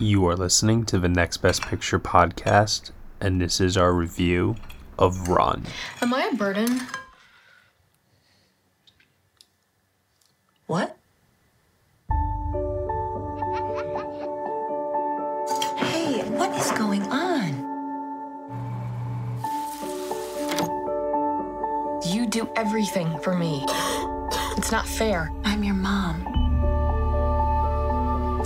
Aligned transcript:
You 0.00 0.26
are 0.26 0.34
listening 0.34 0.86
to 0.86 0.98
the 0.98 1.08
Next 1.08 1.36
Best 1.36 1.62
Picture 1.62 2.00
podcast, 2.00 2.90
and 3.20 3.40
this 3.40 3.60
is 3.60 3.76
our 3.76 3.92
review 3.92 4.56
of 4.98 5.28
Run. 5.28 5.62
Am 6.02 6.12
I 6.12 6.30
a 6.32 6.34
burden? 6.34 6.80
What? 10.66 10.96
Hey, 15.78 16.24
what 16.30 16.50
is 16.60 16.72
going 16.72 17.02
on? 17.04 17.54
You 22.04 22.26
do 22.26 22.50
everything 22.56 23.16
for 23.20 23.32
me. 23.32 23.64
It's 24.56 24.72
not 24.72 24.88
fair. 24.88 25.30
I'm 25.44 25.62
your 25.62 25.76
mom. 25.76 26.33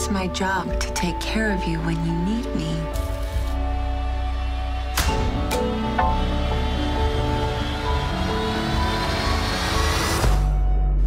It's 0.01 0.11
my 0.11 0.29
job 0.29 0.79
to 0.79 0.93
take 0.93 1.19
care 1.19 1.51
of 1.53 1.65
you 1.65 1.81
when 1.81 1.97
you 2.07 2.13
need 2.23 2.47
me. 2.55 2.73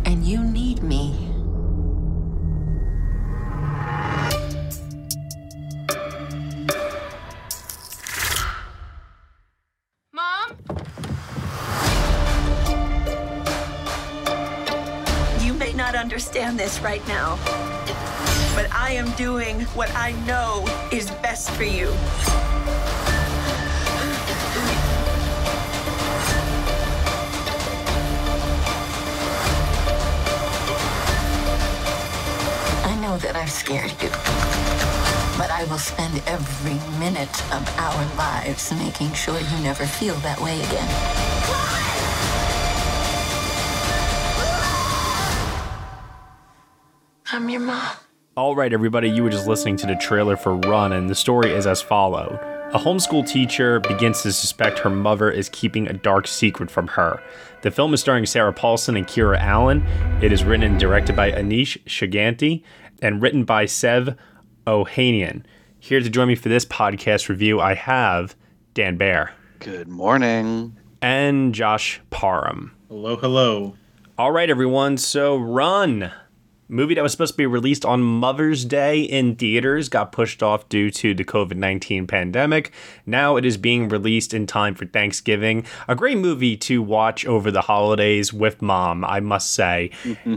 And 0.04 0.26
you 0.26 0.44
need 0.44 0.84
me. 0.84 1.16
Mom? 10.12 10.58
You 15.40 15.54
may 15.54 15.72
not 15.72 15.96
understand 15.96 16.60
this 16.60 16.82
right 16.82 17.08
now, 17.08 17.40
but 18.56 18.72
I 18.74 18.92
am 18.92 19.10
doing 19.12 19.62
what 19.76 19.94
I 19.96 20.12
know 20.28 20.66
is 20.92 21.10
best 21.22 21.52
for 21.52 21.64
you. 21.64 21.90
I 32.84 32.96
know 33.02 33.18
that 33.18 33.36
I've 33.36 33.52
scared 33.52 33.92
you. 34.02 34.10
But 35.38 35.50
I 35.50 35.66
will 35.70 35.80
spend 35.80 36.22
every 36.28 36.80
minute 37.00 37.54
of 37.54 37.68
our 37.78 38.16
lives 38.16 38.72
making 38.74 39.14
sure 39.14 39.40
you 39.40 39.64
never 39.64 39.86
feel 39.86 40.16
that 40.16 40.40
way 40.40 40.62
again. 40.62 41.32
I'm 47.34 47.50
your 47.50 47.62
mom. 47.62 48.11
All 48.38 48.56
right, 48.56 48.72
everybody, 48.72 49.10
you 49.10 49.24
were 49.24 49.30
just 49.30 49.48
listening 49.48 49.76
to 49.78 49.88
the 49.88 49.96
trailer 49.96 50.38
for 50.38 50.56
Run, 50.56 50.94
and 50.94 51.10
the 51.10 51.16
story 51.16 51.52
is 51.52 51.68
as 51.68 51.82
followed. 51.82 52.40
A 52.74 52.80
homeschool 52.80 53.28
teacher 53.28 53.82
begins 53.82 54.22
to 54.22 54.32
suspect 54.32 54.80
her 54.80 54.90
mother 54.90 55.30
is 55.30 55.50
keeping 55.50 55.88
a 55.88 55.94
dark 55.94 56.28
secret 56.28 56.72
from 56.72 56.88
her. 56.88 57.22
The 57.62 57.72
film 57.72 57.94
is 57.94 58.00
starring 58.00 58.26
Sarah 58.26 58.54
Paulson 58.54 58.96
and 58.96 59.06
Kiera 59.06 59.38
Allen. 59.38 59.86
It 60.22 60.32
is 60.32 60.46
written 60.46 60.64
and 60.72 60.80
directed 60.80 61.14
by 61.16 61.32
Aneesh 61.34 61.78
Chaganty 61.84 62.64
and 63.02 63.22
written 63.22 63.44
by 63.44 63.66
Sev 63.66 64.16
Ohanian. 64.66 65.44
Here 65.80 66.00
to 66.00 66.10
join 66.10 66.30
me 66.30 66.36
for 66.36 66.48
this 66.48 66.64
podcast 66.66 67.28
review, 67.28 67.60
I 67.60 67.74
have 67.74 68.36
Dan 68.74 68.96
Bayer 68.96 69.32
Good 69.60 69.90
morning. 69.90 70.78
and 71.02 71.54
Josh 71.54 72.00
Parham. 72.12 72.72
Hello, 72.88 73.18
hello. 73.18 73.76
All 74.18 74.32
right, 74.32 74.50
everyone. 74.50 74.98
So, 74.98 75.36
Run, 75.36 76.12
movie 76.72 76.96
that 76.96 77.04
was 77.04 77.12
supposed 77.12 77.34
to 77.34 77.38
be 77.38 77.46
released 77.46 77.86
on 77.86 78.02
Mother's 78.02 78.66
Day 78.66 79.02
in 79.02 79.36
theaters, 79.36 79.90
got 79.90 80.12
pushed 80.12 80.42
off 80.42 80.68
due 80.70 80.90
to 80.92 81.14
the 81.14 81.24
COVID 81.24 81.56
19 81.56 82.08
pandemic. 82.08 82.72
Now 83.06 83.36
it 83.36 83.46
is 83.46 83.58
being 83.58 83.90
released 83.90 84.34
in 84.34 84.48
time 84.48 84.74
for 84.74 84.86
Thanksgiving. 84.86 85.66
A 85.88 85.96
great 85.96 86.18
movie 86.18 86.58
to 86.58 86.82
watch 86.82 87.26
over 87.26 87.52
the 87.52 87.62
holidays 87.62 88.34
with 88.34 88.62
mom, 88.62 89.04
I 89.06 89.20
must 89.20 89.52
say. 89.52 89.92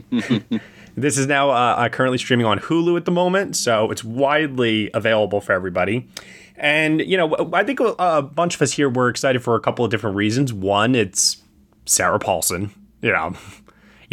This 0.97 1.19
is 1.19 1.27
now 1.27 1.51
uh, 1.51 1.75
uh, 1.77 1.89
currently 1.89 2.19
streaming 2.19 2.47
on 2.47 2.61
Hulu 2.61 2.97
at 2.97 3.05
the 3.05 3.11
moment, 3.11 3.57
so 3.57 3.91
it's 3.91 4.05
widely 4.05 4.91
available 4.95 5.41
for 5.41 5.53
everybody. 5.53 6.09
And, 6.57 7.01
you 7.01 7.17
know, 7.17 7.51
I 7.53 7.65
think 7.65 7.81
a, 7.81 7.97
a 7.99 8.23
bunch 8.23 8.55
of 8.55 8.63
us 8.63 8.73
here 8.73 8.89
were 8.89 9.09
excited 9.09 9.43
for 9.43 9.57
a 9.57 9.61
couple 9.61 9.85
of 9.85 9.91
different 9.91 10.15
reasons. 10.15 10.53
One, 10.53 10.95
it's 10.95 11.43
Sarah 11.85 12.21
Paulson, 12.21 12.71
you 13.03 13.11
know, 13.11 13.35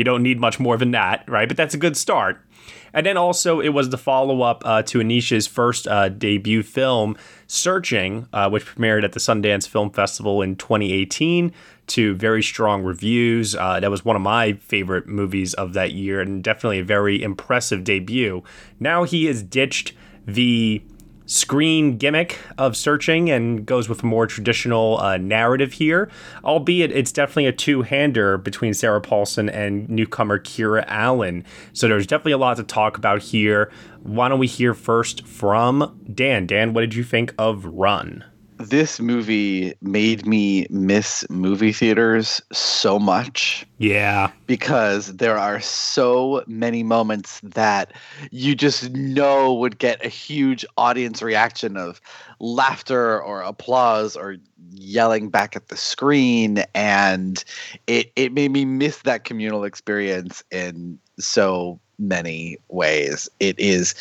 you 0.02 0.04
don't 0.04 0.24
need 0.24 0.40
much 0.40 0.60
more 0.60 0.78
than 0.78 0.90
that, 0.92 1.24
right? 1.30 1.48
But 1.48 1.58
that's 1.58 1.76
a 1.76 1.78
good 1.78 1.96
start. 1.96 2.44
And 2.92 3.06
then 3.06 3.18
also, 3.18 3.60
it 3.60 3.70
was 3.70 3.90
the 3.90 4.00
follow 4.00 4.42
up 4.42 4.64
uh, 4.66 4.82
to 4.84 4.98
Aneesh's 4.98 5.46
first 5.46 5.88
uh, 5.88 6.10
debut 6.10 6.64
film, 6.64 7.16
Searching, 7.46 8.28
uh, 8.34 8.50
which 8.50 8.66
premiered 8.66 9.04
at 9.04 9.12
the 9.12 9.20
Sundance 9.20 9.68
Film 9.68 9.92
Festival 9.92 10.42
in 10.42 10.56
2018 10.56 11.54
to 11.88 12.16
very 12.16 12.42
strong 12.42 12.82
reviews. 12.82 13.56
Uh, 13.56 13.80
that 13.80 13.92
was 13.92 14.04
one 14.04 14.16
of 14.16 14.24
my 14.24 14.54
favorite 14.54 15.08
movies 15.08 15.54
of 15.54 15.74
that 15.74 15.92
year 15.92 16.20
and 16.20 16.44
definitely 16.44 16.80
a 16.80 16.84
very 16.84 17.22
impressive 17.22 17.84
debut. 17.84 18.42
Now 18.80 19.04
he 19.04 19.26
has 19.26 19.44
ditched 19.44 19.94
the 20.26 20.82
screen 21.26 21.98
gimmick 21.98 22.40
of 22.58 22.76
searching 22.76 23.30
and 23.30 23.66
goes 23.66 23.88
with 23.88 24.04
a 24.04 24.06
more 24.06 24.28
traditional 24.28 25.00
uh, 25.00 25.18
narrative 25.18 25.74
here, 25.74 26.10
albeit 26.44 26.92
it's 26.92 27.12
definitely 27.12 27.46
a 27.46 27.52
two 27.52 27.82
hander 27.84 28.38
between 28.38 28.74
Sarah 28.74 29.02
Paulson 29.02 29.50
and 29.50 29.90
newcomer 29.90 30.40
Kiera 30.40 30.84
Allen. 30.88 31.46
So 31.74 31.88
there's 31.88 32.08
definitely 32.08 32.34
a 32.34 32.38
lot 32.38 32.58
to 32.58 32.64
talk 32.64 32.98
about 32.98 33.22
here. 33.22 33.72
Why 34.04 34.30
don't 34.30 34.40
we 34.40 34.48
hear 34.48 34.74
first 34.74 35.26
from 35.26 36.00
Dan? 36.14 36.48
Dan, 36.48 36.74
what 36.74 36.82
did 36.82 36.96
you 36.96 37.04
think 37.04 37.34
of 37.38 37.66
Run? 37.66 38.26
This 38.70 39.00
movie 39.00 39.74
made 39.82 40.26
me 40.28 40.68
miss 40.70 41.26
movie 41.30 41.72
theaters 41.74 42.42
so 42.52 43.00
much 43.00 43.66
Yeah. 43.80 44.32
because 44.46 45.16
there 45.16 45.38
are 45.38 45.60
so 45.60 46.44
many 46.48 46.84
moments 46.84 47.40
that 47.44 47.92
you 48.30 48.54
just 48.56 48.92
know 48.92 49.54
would 49.54 49.80
get 49.80 50.06
a 50.06 50.10
huge 50.10 50.64
audience 50.78 51.22
reaction 51.22 51.76
of 51.76 52.00
laughter 52.40 53.22
or 53.22 53.42
applause 53.42 54.16
or 54.16 54.38
yelling 54.74 55.30
back 55.30 55.56
at 55.56 55.68
the 55.70 55.78
screen 55.78 56.64
and 56.76 57.44
it 57.88 58.12
it 58.16 58.32
made 58.32 58.52
me 58.52 58.64
miss 58.66 59.00
that 59.00 59.24
communal 59.24 59.64
experience 59.64 60.44
in 60.52 61.00
so 61.20 61.80
many 61.98 62.58
ways. 62.70 63.30
It 63.40 63.60
is 63.60 63.96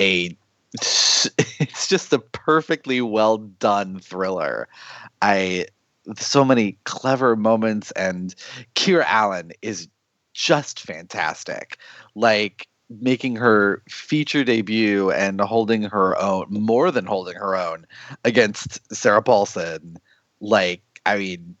a 0.00 0.36
it's 0.74 1.88
just 1.88 2.12
a 2.12 2.18
perfectly 2.18 3.00
well 3.00 3.38
done 3.38 3.98
thriller. 3.98 4.68
I 5.22 5.66
so 6.16 6.44
many 6.44 6.78
clever 6.84 7.36
moments 7.36 7.90
and 7.92 8.34
Kiera 8.74 9.04
Allen 9.06 9.52
is 9.62 9.88
just 10.32 10.80
fantastic. 10.80 11.78
Like 12.14 12.68
making 12.88 13.36
her 13.36 13.82
feature 13.88 14.44
debut 14.44 15.10
and 15.12 15.40
holding 15.40 15.82
her 15.82 16.20
own 16.20 16.46
more 16.50 16.90
than 16.90 17.06
holding 17.06 17.36
her 17.36 17.54
own 17.56 17.86
against 18.24 18.80
Sarah 18.94 19.22
Paulson. 19.22 19.96
Like, 20.40 20.82
I 21.06 21.18
mean, 21.18 21.56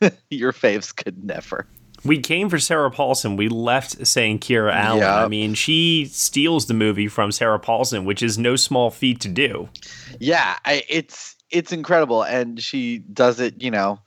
your 0.30 0.52
faves 0.52 0.94
could 0.94 1.24
never. 1.24 1.66
We 2.04 2.18
came 2.20 2.48
for 2.48 2.58
Sarah 2.58 2.90
Paulson. 2.90 3.36
We 3.36 3.48
left 3.48 4.06
saying 4.06 4.40
Kiera 4.40 4.72
Allen. 4.72 5.02
I 5.02 5.28
mean, 5.28 5.54
she 5.54 6.06
steals 6.06 6.66
the 6.66 6.74
movie 6.74 7.08
from 7.08 7.32
Sarah 7.32 7.58
Paulson, 7.58 8.04
which 8.04 8.22
is 8.22 8.38
no 8.38 8.56
small 8.56 8.90
feat 8.90 9.20
to 9.20 9.28
do. 9.28 9.68
Yeah, 10.18 10.58
I, 10.64 10.82
it's 10.88 11.36
it's 11.50 11.72
incredible, 11.72 12.22
and 12.22 12.60
she 12.60 12.98
does 12.98 13.40
it. 13.40 13.62
You 13.62 13.70
know, 13.70 14.00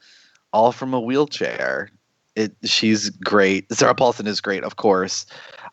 all 0.51 0.71
from 0.71 0.93
a 0.93 0.99
wheelchair. 0.99 1.89
It 2.35 2.55
she's 2.63 3.09
great. 3.11 3.71
Sarah 3.71 3.93
Paulson 3.93 4.25
is 4.25 4.41
great, 4.41 4.63
of 4.63 4.77
course. 4.77 5.25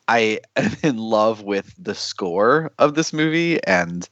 I 0.08 0.40
am 0.56 0.76
in 0.82 0.98
love 0.98 1.42
with 1.42 1.74
the 1.78 1.94
score 1.94 2.70
of 2.78 2.94
this 2.94 3.12
movie, 3.12 3.62
and 3.64 4.06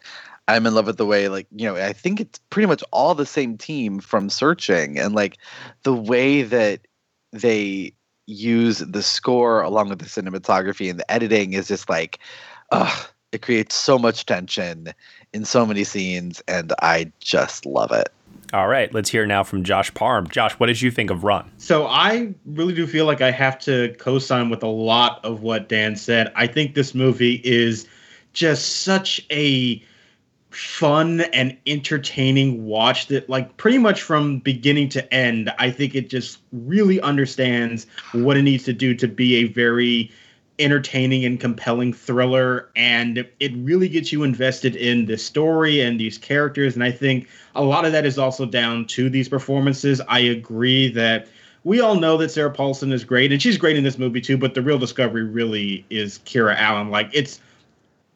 I'm 0.48 0.64
in 0.64 0.74
love 0.74 0.86
with 0.86 0.96
the 0.96 1.04
way, 1.04 1.28
like 1.28 1.46
you 1.54 1.66
know, 1.66 1.76
I 1.76 1.92
think 1.92 2.20
it's 2.20 2.38
pretty 2.50 2.66
much 2.66 2.82
all 2.90 3.14
the 3.14 3.26
same 3.26 3.58
team 3.58 4.00
from 4.00 4.30
Searching, 4.30 4.98
and 4.98 5.14
like 5.14 5.36
the 5.82 5.92
way 5.92 6.42
that 6.42 6.80
they 7.38 7.92
use 8.26 8.78
the 8.78 9.02
score 9.02 9.62
along 9.62 9.88
with 9.88 10.00
the 10.00 10.04
cinematography 10.04 10.90
and 10.90 11.00
the 11.00 11.10
editing 11.10 11.54
is 11.54 11.68
just 11.68 11.88
like, 11.88 12.18
ugh, 12.70 13.08
it 13.32 13.42
creates 13.42 13.74
so 13.74 13.98
much 13.98 14.26
tension 14.26 14.92
in 15.32 15.44
so 15.44 15.66
many 15.66 15.84
scenes, 15.84 16.42
and 16.48 16.72
I 16.80 17.12
just 17.20 17.66
love 17.66 17.92
it. 17.92 18.08
All 18.54 18.68
right, 18.68 18.92
let's 18.94 19.10
hear 19.10 19.26
now 19.26 19.44
from 19.44 19.62
Josh 19.62 19.92
Parham. 19.92 20.26
Josh, 20.28 20.52
what 20.54 20.66
did 20.66 20.80
you 20.80 20.90
think 20.90 21.10
of 21.10 21.24
Run? 21.24 21.50
So 21.58 21.86
I 21.86 22.32
really 22.46 22.74
do 22.74 22.86
feel 22.86 23.04
like 23.04 23.20
I 23.20 23.30
have 23.30 23.58
to 23.60 23.94
co-sign 23.98 24.48
with 24.48 24.62
a 24.62 24.68
lot 24.68 25.22
of 25.24 25.42
what 25.42 25.68
Dan 25.68 25.96
said. 25.96 26.32
I 26.34 26.46
think 26.46 26.74
this 26.74 26.94
movie 26.94 27.42
is 27.44 27.86
just 28.32 28.82
such 28.84 29.24
a 29.30 29.82
fun 30.50 31.20
and 31.32 31.56
entertaining 31.66 32.64
watch 32.64 33.06
that 33.08 33.28
like 33.28 33.56
pretty 33.58 33.78
much 33.78 34.00
from 34.00 34.38
beginning 34.38 34.88
to 34.88 35.14
end 35.14 35.52
i 35.58 35.70
think 35.70 35.94
it 35.94 36.08
just 36.08 36.38
really 36.52 36.98
understands 37.02 37.86
what 38.12 38.34
it 38.34 38.40
needs 38.40 38.64
to 38.64 38.72
do 38.72 38.94
to 38.94 39.06
be 39.06 39.36
a 39.36 39.44
very 39.44 40.10
entertaining 40.58 41.24
and 41.24 41.38
compelling 41.40 41.92
thriller. 41.92 42.68
And 42.74 43.26
it 43.38 43.52
really 43.56 43.88
gets 43.88 44.12
you 44.12 44.24
invested 44.24 44.74
in 44.76 45.06
the 45.06 45.16
story 45.16 45.80
and 45.80 45.98
these 45.98 46.18
characters. 46.18 46.74
And 46.74 46.84
i 46.84 46.90
think 46.90 47.28
a 47.54 47.62
lot 47.62 47.84
of 47.84 47.92
that 47.92 48.06
is 48.06 48.18
also 48.18 48.46
down 48.46 48.86
to 48.86 49.08
these 49.08 49.28
performances. 49.28 50.00
I 50.08 50.20
agree 50.20 50.90
that 50.92 51.28
we 51.64 51.80
all 51.80 51.96
know 51.96 52.16
that 52.16 52.30
sarah 52.30 52.52
paulson 52.52 52.92
is 52.92 53.04
great 53.04 53.32
and 53.32 53.42
she's 53.42 53.58
great 53.58 53.76
in 53.76 53.82
this 53.82 53.98
movie 53.98 54.20
too 54.20 54.38
but 54.38 54.54
the 54.54 54.62
real 54.62 54.78
discovery 54.78 55.24
really 55.24 55.84
is 55.90 56.18
kiera 56.20 56.56
allen. 56.56 56.90
Like 56.90 57.10
it's 57.12 57.40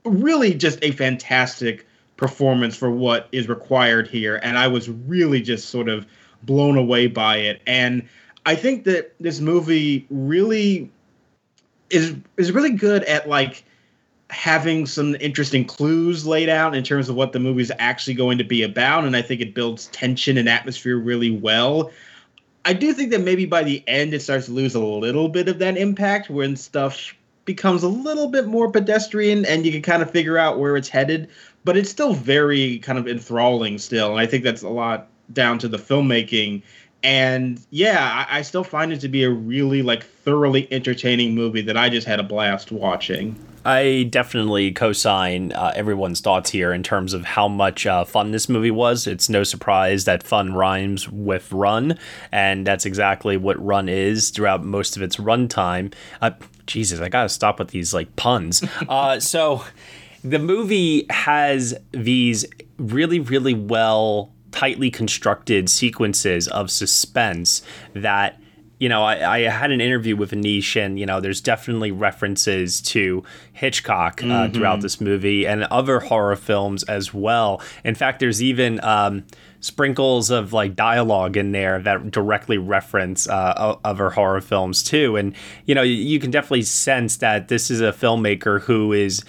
really 0.04 0.54
just 0.54 0.78
a 0.82 0.92
fantastic 0.92 1.86
performance 2.22 2.76
for 2.76 2.88
what 2.88 3.28
is 3.32 3.48
required 3.48 4.06
here 4.06 4.38
and 4.44 4.56
i 4.56 4.68
was 4.68 4.88
really 4.88 5.42
just 5.42 5.70
sort 5.70 5.88
of 5.88 6.06
blown 6.44 6.76
away 6.76 7.08
by 7.08 7.36
it. 7.36 7.60
And 7.66 8.08
i 8.46 8.54
think 8.54 8.84
that 8.84 9.14
this 9.18 9.40
movie 9.40 10.06
really 10.08 10.88
is 11.90 12.14
is 12.36 12.52
really 12.52 12.70
good 12.70 13.02
at 13.04 13.28
like 13.28 13.64
having 14.30 14.86
some 14.86 15.16
interesting 15.16 15.64
clues 15.64 16.24
laid 16.24 16.48
out 16.48 16.76
in 16.76 16.84
terms 16.84 17.08
of 17.08 17.16
what 17.16 17.32
the 17.32 17.40
movie's 17.40 17.72
actually 17.80 18.14
going 18.14 18.38
to 18.38 18.44
be 18.44 18.62
about 18.62 19.04
and 19.04 19.16
i 19.16 19.22
think 19.22 19.40
it 19.40 19.52
builds 19.52 19.88
tension 19.88 20.38
and 20.38 20.48
atmosphere 20.48 20.96
really 20.96 21.30
well. 21.30 21.90
I 22.64 22.74
do 22.74 22.92
think 22.92 23.10
that 23.10 23.20
maybe 23.20 23.44
by 23.44 23.64
the 23.64 23.82
end 23.88 24.14
it 24.14 24.22
starts 24.22 24.46
to 24.46 24.52
lose 24.52 24.76
a 24.76 24.80
little 24.80 25.28
bit 25.28 25.48
of 25.48 25.58
that 25.58 25.76
impact 25.76 26.30
when 26.30 26.54
stuff 26.54 27.12
becomes 27.44 27.82
a 27.82 27.88
little 27.88 28.28
bit 28.28 28.46
more 28.46 28.70
pedestrian 28.70 29.44
and 29.44 29.66
you 29.66 29.72
can 29.72 29.82
kind 29.82 30.00
of 30.00 30.10
figure 30.10 30.38
out 30.38 30.60
where 30.60 30.76
it's 30.76 30.88
headed 30.88 31.28
but 31.64 31.76
it's 31.76 31.90
still 31.90 32.12
very 32.12 32.78
kind 32.78 32.98
of 32.98 33.06
enthralling 33.06 33.78
still 33.78 34.10
and 34.10 34.20
i 34.20 34.26
think 34.26 34.44
that's 34.44 34.62
a 34.62 34.68
lot 34.68 35.08
down 35.32 35.58
to 35.58 35.68
the 35.68 35.78
filmmaking 35.78 36.62
and 37.02 37.60
yeah, 37.70 38.26
I, 38.28 38.38
I, 38.38 38.42
still 38.42 38.64
find 38.64 38.92
it 38.92 39.00
to 39.00 39.08
be 39.08 39.24
a 39.24 39.30
really 39.30 39.82
like 39.82 40.04
thoroughly 40.04 40.68
entertaining 40.72 41.34
movie 41.34 41.62
that 41.62 41.76
I 41.76 41.88
just 41.88 42.06
had 42.06 42.20
a 42.20 42.22
blast 42.22 42.70
watching. 42.70 43.36
I 43.64 44.08
definitely 44.10 44.72
co-sign 44.72 45.52
uh, 45.52 45.72
everyone's 45.74 46.20
thoughts 46.20 46.50
here 46.50 46.72
in 46.72 46.82
terms 46.82 47.12
of 47.12 47.24
how 47.24 47.46
much 47.46 47.86
uh, 47.86 48.04
fun 48.04 48.32
this 48.32 48.48
movie 48.48 48.70
was. 48.70 49.06
It's 49.06 49.28
no 49.28 49.44
surprise 49.44 50.04
that 50.04 50.22
fun 50.22 50.54
rhymes 50.54 51.08
with 51.08 51.50
run, 51.52 51.98
and 52.32 52.66
that's 52.66 52.84
exactly 52.84 53.36
what 53.36 53.62
run 53.64 53.88
is 53.88 54.30
throughout 54.30 54.64
most 54.64 54.96
of 54.96 55.02
its 55.02 55.16
runtime. 55.16 55.92
Uh, 56.20 56.32
Jesus, 56.66 57.00
I 57.00 57.08
gotta 57.08 57.28
stop 57.28 57.58
with 57.58 57.68
these 57.68 57.94
like 57.94 58.14
puns. 58.16 58.64
Uh, 58.88 59.20
so, 59.20 59.64
the 60.24 60.38
movie 60.38 61.06
has 61.10 61.74
these 61.92 62.44
really, 62.78 63.20
really 63.20 63.54
well 63.54 64.32
tightly 64.50 64.90
constructed 64.90 65.68
sequences 65.68 66.46
of 66.48 66.70
suspense 66.70 67.62
that 67.94 68.38
you 68.78 68.88
know, 68.88 69.04
I, 69.04 69.36
I, 69.36 69.38
had 69.42 69.70
an 69.70 69.80
interview 69.80 70.16
with 70.16 70.32
Aneesh, 70.32 70.74
and 70.74 70.98
you 70.98 71.06
know, 71.06 71.20
there's 71.20 71.40
definitely 71.40 71.92
references 71.92 72.80
to 72.80 73.22
Hitchcock 73.52 74.20
uh, 74.20 74.26
mm-hmm. 74.26 74.52
throughout 74.52 74.80
this 74.80 75.00
movie 75.00 75.46
and 75.46 75.62
other 75.64 76.00
horror 76.00 76.34
films 76.34 76.82
as 76.82 77.14
well. 77.14 77.62
In 77.84 77.94
fact, 77.94 78.18
there's 78.18 78.42
even 78.42 78.82
um, 78.82 79.22
sprinkles 79.60 80.30
of 80.30 80.52
like 80.52 80.74
dialogue 80.74 81.36
in 81.36 81.52
there 81.52 81.78
that 81.78 82.10
directly 82.10 82.58
reference 82.58 83.28
uh, 83.28 83.76
other 83.84 84.10
horror 84.10 84.40
films 84.40 84.82
too. 84.82 85.14
And 85.14 85.36
you 85.64 85.76
know, 85.76 85.82
you 85.82 86.18
can 86.18 86.32
definitely 86.32 86.62
sense 86.62 87.18
that 87.18 87.46
this 87.46 87.70
is 87.70 87.80
a 87.80 87.92
filmmaker 87.92 88.62
who 88.62 88.92
is 88.92 89.24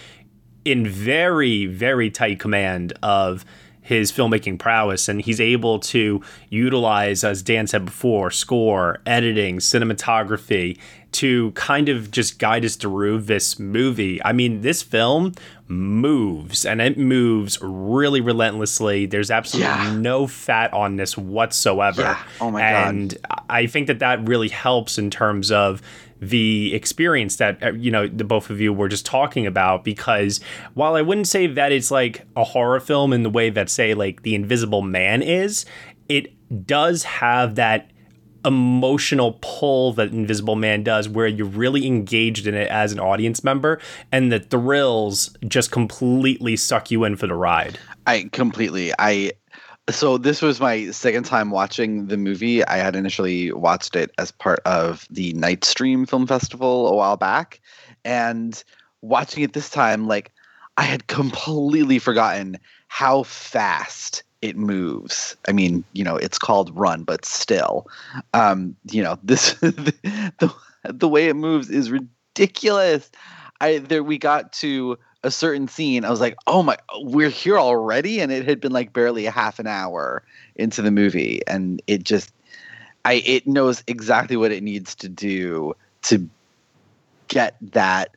in 0.66 0.88
very, 0.88 1.66
very 1.66 2.10
tight 2.10 2.40
command 2.40 2.94
of 3.02 3.46
his 3.84 4.12
filmmaking 4.14 4.58
prowess 4.58 5.10
and 5.10 5.22
he's 5.22 5.42
able 5.42 5.78
to 5.78 6.22
utilize 6.50 7.24
as 7.24 7.44
Dan 7.44 7.68
said 7.68 7.86
before 7.86 8.32
score 8.32 9.02
editing 9.06 9.58
cinematography 9.58 10.78
to 11.12 11.52
kind 11.52 11.90
of 11.90 12.10
just 12.10 12.40
guide 12.40 12.64
us 12.64 12.78
through 12.78 13.20
this 13.20 13.60
movie 13.60 14.24
I 14.24 14.32
mean 14.32 14.62
this 14.62 14.82
film 14.82 15.34
moves 15.68 16.66
and 16.66 16.82
it 16.82 16.98
moves 16.98 17.60
really 17.62 18.22
relentlessly 18.22 19.06
there's 19.06 19.30
absolutely 19.30 19.70
yeah. 19.70 19.96
no 19.98 20.28
fat 20.28 20.72
on 20.72 20.96
this 20.96 21.18
whatsoever 21.18 22.02
yeah. 22.04 22.24
oh 22.40 22.52
my 22.52 22.62
and 22.62 23.10
god 23.12 23.30
and 23.36 23.44
I 23.50 23.68
think 23.68 23.88
that 23.88 24.00
that 24.00 24.26
really 24.28 24.50
helps 24.50 24.98
in 24.98 25.10
terms 25.10 25.52
of 25.52 25.82
the 26.30 26.74
experience 26.74 27.38
that 27.38 27.62
uh, 27.64 27.74
you 27.74 27.92
know 27.92 28.08
the 28.08 28.24
both 28.24 28.50
of 28.50 28.62
you 28.62 28.74
were 28.74 28.88
just 28.88 29.06
talking 29.06 29.46
about 29.46 29.84
because 29.84 30.40
while 30.74 30.96
I 30.96 31.02
wouldn't 31.02 31.28
say 31.28 31.48
that 31.48 31.72
it's 31.72 31.92
like 31.92 32.26
a 32.36 32.44
horror 32.44 32.80
film 32.80 33.14
in 33.14 33.24
the 33.24 33.30
way 33.30 33.50
that 33.50 33.70
say 33.70 33.94
like 33.94 34.24
The 34.24 34.36
Invisible 34.36 34.82
Man 34.82 35.22
is, 35.22 35.66
it 36.10 36.34
does 36.66 37.04
have 37.04 37.56
that 37.56 37.90
emotional 38.46 39.40
pull 39.42 39.94
that 39.94 40.10
Invisible 40.12 40.56
Man 40.56 40.84
does 40.84 41.08
where 41.08 41.28
you're 41.28 41.48
really 41.48 41.88
engaged 41.88 42.46
in 42.46 42.56
it 42.56 42.68
as 42.68 42.92
an 42.92 43.00
audience 43.00 43.44
member 43.44 43.80
and 44.12 44.32
the 44.32 44.40
thrills 44.40 45.36
just 45.48 45.72
completely 45.72 46.58
suck 46.58 46.92
you 46.92 47.04
in 47.06 47.16
for 47.16 47.28
the 47.28 47.36
ride. 47.36 47.80
I 48.06 48.30
completely 48.32 48.92
I 49.00 49.32
so 49.90 50.18
this 50.18 50.42
was 50.42 50.60
my 50.60 50.92
second 50.92 51.24
time 51.24 51.52
watching 51.52 52.08
the 52.08 52.18
movie. 52.18 52.66
I 52.66 52.78
had 52.78 52.96
initially 52.96 53.52
watched 53.52 53.96
it 53.96 54.12
as 54.18 54.32
part 54.32 54.60
of 54.66 55.08
the 55.10 55.34
Nightstream 55.34 56.08
Film 56.08 56.26
Festival 56.26 56.88
a 56.88 56.96
while 56.96 57.18
back, 57.18 57.60
and 58.06 58.64
watching 59.02 59.44
it 59.44 59.54
this 59.54 59.70
time, 59.70 60.08
like 60.08 60.32
I 60.78 60.84
had 60.84 61.08
completely 61.08 62.00
forgotten 62.00 62.58
how 62.88 63.24
fast 63.24 64.24
it 64.42 64.58
moves. 64.58 65.36
I 65.48 65.52
mean, 65.52 65.84
you 65.94 66.04
know, 66.04 66.16
it's 66.16 66.40
called 66.40 66.76
Run, 66.78 67.04
but 67.04 67.26
still, 67.26 67.88
um, 68.34 68.76
you 68.92 69.04
know, 69.04 69.20
this 69.24 69.54
the, 69.56 70.32
the 70.40 70.54
the 70.92 71.10
way 71.10 71.28
it 71.28 71.36
moves 71.36 71.70
is 71.70 71.92
ridiculous. 71.92 73.12
I 73.60 73.80
there 73.80 74.04
we 74.04 74.18
got 74.18 74.54
to 74.54 74.98
a 75.24 75.32
certain 75.32 75.68
scene, 75.68 76.06
I 76.06 76.10
was 76.10 76.20
like, 76.22 76.36
"Oh 76.48 76.64
my, 76.64 76.78
we're 77.02 77.30
here 77.30 77.60
already!" 77.60 78.20
And 78.22 78.32
it 78.32 78.46
had 78.46 78.60
been 78.62 78.72
like 78.72 78.94
barely 78.94 79.26
a 79.26 79.32
half 79.32 79.60
an 79.60 79.68
hour 79.68 80.24
into 80.56 80.82
the 80.82 80.92
movie, 80.92 81.42
and 81.48 81.82
it 81.88 82.04
just, 82.04 82.34
I 83.06 83.16
it 83.26 83.48
knows 83.48 83.84
exactly 83.88 84.38
what 84.38 84.52
it 84.52 84.64
needs 84.64 84.96
to 84.96 85.10
do 85.10 85.74
to 86.04 86.30
get 87.30 87.56
that 87.62 88.16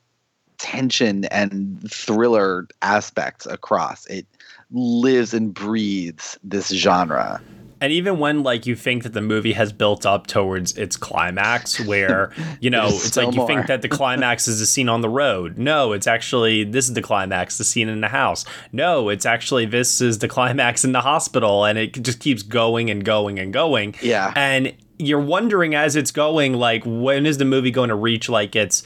tension 0.58 1.24
and 1.26 1.80
thriller 1.90 2.66
aspects 2.82 3.46
across. 3.46 4.06
It 4.06 4.26
lives 4.70 5.34
and 5.34 5.52
breathes 5.54 6.38
this 6.42 6.68
genre 6.68 7.42
and 7.80 7.92
even 7.92 8.18
when 8.18 8.42
like 8.42 8.66
you 8.66 8.74
think 8.74 9.02
that 9.02 9.12
the 9.12 9.20
movie 9.20 9.52
has 9.52 9.72
built 9.72 10.06
up 10.06 10.26
towards 10.26 10.76
its 10.76 10.96
climax 10.96 11.80
where 11.80 12.32
you 12.60 12.70
know 12.70 12.86
it's 12.86 13.16
like 13.16 13.32
you 13.32 13.38
more. 13.38 13.46
think 13.46 13.66
that 13.66 13.82
the 13.82 13.88
climax 13.88 14.48
is 14.48 14.60
the 14.60 14.66
scene 14.66 14.88
on 14.88 15.00
the 15.00 15.08
road. 15.08 15.58
No 15.58 15.92
it's 15.92 16.06
actually 16.06 16.64
this 16.64 16.88
is 16.88 16.94
the 16.94 17.02
climax 17.02 17.58
the 17.58 17.64
scene 17.64 17.88
in 17.88 18.00
the 18.00 18.08
house. 18.08 18.44
No 18.72 19.08
it's 19.08 19.26
actually 19.26 19.66
this 19.66 20.00
is 20.00 20.18
the 20.18 20.28
climax 20.28 20.84
in 20.84 20.92
the 20.92 21.02
hospital 21.02 21.64
and 21.64 21.78
it 21.78 21.92
just 22.02 22.20
keeps 22.20 22.42
going 22.42 22.90
and 22.90 23.04
going 23.04 23.38
and 23.38 23.52
going. 23.52 23.94
Yeah. 24.00 24.32
And 24.34 24.74
you're 24.98 25.20
wondering 25.20 25.74
as 25.74 25.96
it's 25.96 26.10
going 26.10 26.54
like 26.54 26.82
when 26.86 27.26
is 27.26 27.38
the 27.38 27.44
movie 27.44 27.70
going 27.70 27.90
to 27.90 27.94
reach 27.94 28.28
like 28.28 28.56
its 28.56 28.82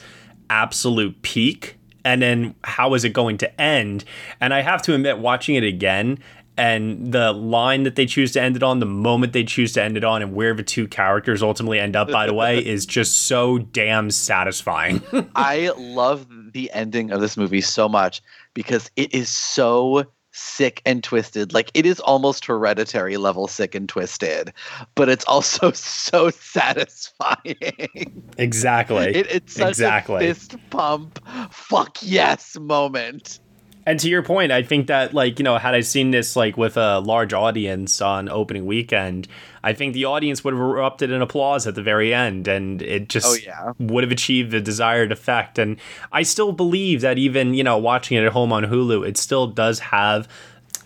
absolute 0.49 1.21
peak? 1.21 1.77
And 2.03 2.21
then 2.21 2.55
how 2.63 2.95
is 2.95 3.03
it 3.03 3.13
going 3.13 3.37
to 3.37 3.61
end? 3.61 4.03
And 4.41 4.53
i 4.53 4.61
have 4.61 4.81
to 4.83 4.93
admit 4.95 5.19
watching 5.19 5.55
it 5.55 5.63
again 5.63 6.19
and 6.57 7.11
the 7.11 7.31
line 7.31 7.83
that 7.83 7.95
they 7.95 8.05
choose 8.05 8.31
to 8.33 8.41
end 8.41 8.55
it 8.55 8.63
on, 8.63 8.79
the 8.79 8.85
moment 8.85 9.33
they 9.33 9.43
choose 9.43 9.73
to 9.73 9.83
end 9.83 9.97
it 9.97 10.03
on, 10.03 10.21
and 10.21 10.33
where 10.33 10.53
the 10.53 10.63
two 10.63 10.87
characters 10.87 11.41
ultimately 11.41 11.79
end 11.79 11.95
up, 11.95 12.11
by 12.11 12.25
the 12.25 12.33
way, 12.33 12.59
is 12.65 12.85
just 12.85 13.27
so 13.27 13.57
damn 13.57 14.11
satisfying. 14.11 15.01
I 15.35 15.71
love 15.77 16.27
the 16.53 16.69
ending 16.71 17.11
of 17.11 17.21
this 17.21 17.37
movie 17.37 17.61
so 17.61 17.87
much 17.87 18.21
because 18.53 18.91
it 18.95 19.13
is 19.13 19.29
so 19.29 20.05
sick 20.31 20.81
and 20.85 21.03
twisted. 21.03 21.53
Like 21.53 21.71
it 21.73 21.85
is 21.85 21.99
almost 21.99 22.45
hereditary 22.45 23.17
level 23.17 23.47
sick 23.47 23.75
and 23.75 23.87
twisted, 23.87 24.53
but 24.95 25.09
it's 25.09 25.25
also 25.25 25.71
so 25.73 26.29
satisfying. 26.29 28.23
Exactly. 28.37 29.15
It, 29.15 29.27
it's 29.29 29.53
such 29.53 29.69
exactly. 29.69 30.15
a 30.27 30.33
fist 30.33 30.55
pump, 30.69 31.19
fuck 31.51 31.97
yes 32.01 32.57
moment. 32.59 33.39
And 33.85 33.99
to 33.99 34.09
your 34.09 34.21
point, 34.21 34.51
I 34.51 34.61
think 34.61 34.87
that 34.87 35.13
like 35.13 35.39
you 35.39 35.43
know, 35.43 35.57
had 35.57 35.73
I 35.73 35.81
seen 35.81 36.11
this 36.11 36.35
like 36.35 36.57
with 36.57 36.77
a 36.77 36.99
large 36.99 37.33
audience 37.33 37.99
on 38.01 38.29
opening 38.29 38.65
weekend, 38.65 39.27
I 39.63 39.73
think 39.73 39.93
the 39.93 40.05
audience 40.05 40.43
would 40.43 40.53
have 40.53 40.61
erupted 40.61 41.11
in 41.11 41.21
applause 41.21 41.65
at 41.65 41.75
the 41.75 41.81
very 41.81 42.13
end, 42.13 42.47
and 42.47 42.81
it 42.81 43.09
just 43.09 43.27
oh, 43.27 43.33
yeah. 43.33 43.73
would 43.79 44.03
have 44.03 44.11
achieved 44.11 44.51
the 44.51 44.61
desired 44.61 45.11
effect. 45.11 45.57
And 45.57 45.77
I 46.11 46.23
still 46.23 46.51
believe 46.51 47.01
that 47.01 47.17
even 47.17 47.53
you 47.53 47.63
know 47.63 47.77
watching 47.77 48.17
it 48.17 48.25
at 48.25 48.33
home 48.33 48.53
on 48.53 48.65
Hulu, 48.65 49.07
it 49.07 49.17
still 49.17 49.47
does 49.47 49.79
have 49.79 50.27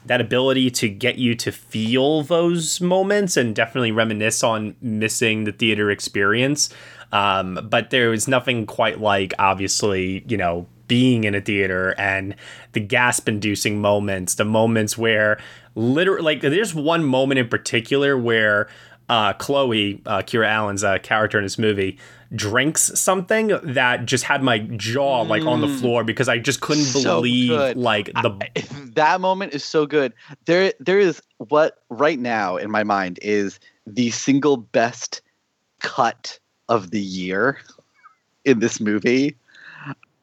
that 0.05 0.21
ability 0.21 0.69
to 0.69 0.87
get 0.87 1.17
you 1.17 1.35
to 1.35 1.51
feel 1.51 2.21
those 2.21 2.79
moments 2.79 3.35
and 3.37 3.55
definitely 3.55 3.91
reminisce 3.91 4.43
on 4.43 4.75
missing 4.81 5.45
the 5.45 5.51
theater 5.51 5.89
experience. 5.89 6.69
Um, 7.11 7.67
but 7.69 7.89
there 7.89 8.09
was 8.09 8.27
nothing 8.27 8.65
quite 8.65 8.99
like 9.01 9.33
obviously 9.39 10.23
you 10.27 10.37
know 10.37 10.67
being 10.87 11.23
in 11.23 11.35
a 11.35 11.41
theater 11.41 11.93
and 11.97 12.35
the 12.73 12.79
gasp 12.79 13.27
inducing 13.27 13.79
moments, 13.81 14.35
the 14.35 14.45
moments 14.45 14.97
where 14.97 15.39
literally, 15.75 16.23
like, 16.23 16.41
there's 16.41 16.73
one 16.73 17.03
moment 17.03 17.39
in 17.39 17.47
particular 17.47 18.17
where 18.17 18.67
uh, 19.07 19.33
Chloe, 19.33 20.01
uh, 20.05 20.19
Kiera 20.19 20.47
Allen's 20.47 20.83
uh, 20.83 20.97
character 20.99 21.37
in 21.37 21.43
this 21.43 21.59
movie, 21.59 21.99
drinks 22.33 22.91
something 22.99 23.57
that 23.63 24.05
just 24.05 24.23
had 24.23 24.41
my 24.41 24.59
jaw 24.59 25.21
like 25.21 25.45
on 25.45 25.61
the 25.61 25.67
floor 25.67 26.03
because 26.03 26.27
I 26.27 26.39
just 26.39 26.59
couldn't 26.59 26.83
Mm. 26.83 27.03
So 27.03 27.15
believe 27.17 27.49
good. 27.49 27.77
like 27.77 28.07
the 28.07 28.49
that 28.95 29.21
moment 29.21 29.53
is 29.53 29.63
so 29.63 29.85
good. 29.85 30.13
There, 30.45 30.73
there 30.79 30.99
is 30.99 31.21
what 31.37 31.77
right 31.89 32.19
now 32.19 32.57
in 32.57 32.71
my 32.71 32.83
mind 32.83 33.19
is 33.21 33.59
the 33.85 34.09
single 34.09 34.57
best 34.57 35.21
cut 35.79 36.39
of 36.67 36.89
the 36.91 36.99
year 36.99 37.59
in 38.43 38.59
this 38.59 38.81
movie. 38.81 39.35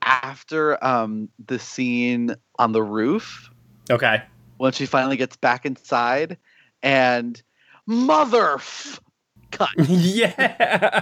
After 0.03 0.83
um, 0.85 1.29
the 1.45 1.59
scene 1.59 2.35
on 2.59 2.73
the 2.73 2.83
roof, 2.83 3.51
okay. 3.91 4.23
when 4.59 4.73
she 4.73 4.87
finally 4.87 5.17
gets 5.17 5.37
back 5.37 5.65
inside, 5.65 6.39
and 6.83 7.41
mother 7.87 8.55
f- 8.55 9.01
cut. 9.53 9.71
yeah. 9.89 10.33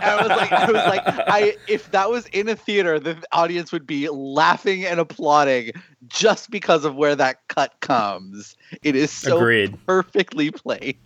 I 0.02 0.22
was 0.22 0.28
like, 0.28 0.52
I 0.52 0.66
was 0.66 0.86
like, 0.86 1.02
I 1.06 1.56
if 1.66 1.90
that 1.92 2.10
was 2.10 2.26
in 2.26 2.48
a 2.48 2.56
theater, 2.56 3.00
the 3.00 3.22
audience 3.32 3.72
would 3.72 3.86
be 3.86 4.08
laughing 4.08 4.84
and 4.84 5.00
applauding 5.00 5.72
just 6.08 6.50
because 6.50 6.84
of 6.84 6.96
where 6.96 7.16
that 7.16 7.48
cut 7.48 7.74
comes. 7.80 8.56
It 8.82 8.96
is 8.96 9.10
so 9.10 9.38
Agreed. 9.38 9.78
perfectly 9.86 10.50
placed. 10.50 10.98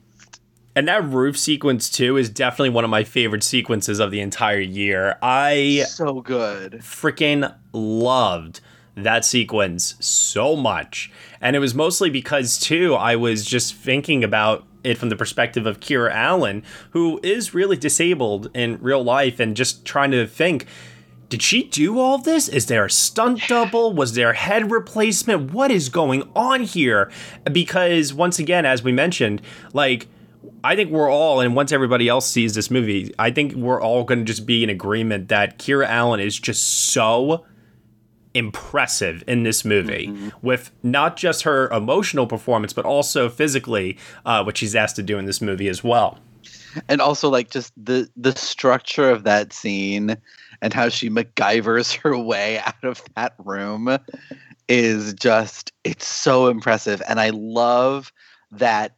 And 0.76 0.88
that 0.88 1.04
roof 1.04 1.38
sequence 1.38 1.88
too 1.88 2.16
is 2.16 2.28
definitely 2.28 2.71
one 2.71 2.85
of 2.85 2.90
my 2.90 3.04
favorite 3.04 3.43
sequences 3.45 4.00
of 4.00 4.11
the 4.11 4.21
entire 4.21 4.61
year. 4.61 5.19
I 5.23 5.85
So 5.87 6.21
good. 6.21 6.81
freaking 6.83 7.54
loved 7.73 8.61
that 8.97 9.25
sequence 9.25 9.95
so 10.00 10.57
much. 10.57 11.11
And 11.40 11.57
it 11.57 11.59
was 11.59 11.75
mostly 11.75 12.11
because, 12.11 12.59
too, 12.59 12.95
I 12.95 13.16
was 13.16 13.45
just 13.45 13.75
thinking 13.75 14.23
about 14.25 14.64
it 14.83 14.99
from 14.99 15.09
the 15.09 15.16
perspective 15.16 15.66
of 15.66 15.81
Kiera 15.81 16.12
Allen, 16.12 16.62
who 16.90 17.19
is 17.23 17.54
really 17.54 17.76
disabled 17.76 18.50
in 18.54 18.81
real 18.81 19.02
life, 19.02 19.40
and 19.40 19.57
just 19.57 19.85
trying 19.85 20.11
to 20.12 20.26
think. 20.26 20.66
Did 21.31 21.43
she 21.43 21.64
do 21.64 21.99
all 21.99 22.19
this? 22.19 22.49
Is 22.49 22.66
there 22.66 22.85
a 22.85 22.90
stunt 22.90 23.40
double? 23.49 23.93
Was 23.93 24.14
there 24.14 24.35
head 24.35 24.71
replacement? 24.71 25.52
What 25.52 25.71
is 25.73 25.88
going 25.88 26.23
on 26.37 26.62
here? 26.62 27.11
Because 27.50 28.14
once 28.14 28.38
again, 28.38 28.64
as 28.64 28.85
we 28.85 28.93
mentioned, 28.93 29.43
like 29.73 30.07
I 30.62 30.76
think 30.76 30.90
we're 30.90 31.10
all, 31.10 31.40
and 31.40 31.54
once 31.54 31.72
everybody 31.72 32.08
else 32.08 32.26
sees 32.26 32.54
this 32.54 32.70
movie, 32.70 33.14
I 33.18 33.30
think 33.30 33.54
we're 33.54 33.80
all 33.80 34.04
going 34.04 34.20
to 34.20 34.24
just 34.24 34.46
be 34.46 34.64
in 34.64 34.70
agreement 34.70 35.28
that 35.28 35.58
Kiera 35.58 35.86
Allen 35.86 36.20
is 36.20 36.38
just 36.38 36.90
so 36.92 37.44
impressive 38.34 39.22
in 39.28 39.44
this 39.44 39.64
movie 39.64 40.12
with 40.42 40.72
not 40.82 41.16
just 41.16 41.42
her 41.42 41.68
emotional 41.68 42.26
performance, 42.26 42.72
but 42.72 42.84
also 42.84 43.28
physically, 43.28 43.96
uh, 44.26 44.42
which 44.42 44.58
she's 44.58 44.74
asked 44.74 44.96
to 44.96 45.02
do 45.02 45.18
in 45.18 45.24
this 45.24 45.40
movie 45.40 45.68
as 45.68 45.84
well. 45.84 46.18
And 46.88 47.00
also 47.00 47.28
like 47.28 47.50
just 47.50 47.72
the 47.76 48.08
the 48.16 48.36
structure 48.36 49.08
of 49.08 49.22
that 49.22 49.52
scene 49.52 50.16
and 50.60 50.72
how 50.72 50.88
she 50.88 51.08
MacGyvers 51.08 51.94
her 52.02 52.18
way 52.18 52.58
out 52.58 52.82
of 52.82 53.00
that 53.14 53.34
room 53.38 53.96
is 54.68 55.14
just 55.14 55.72
it's 55.84 56.06
so 56.06 56.48
impressive. 56.48 57.00
And 57.08 57.20
I 57.20 57.30
love 57.30 58.12
that 58.50 58.96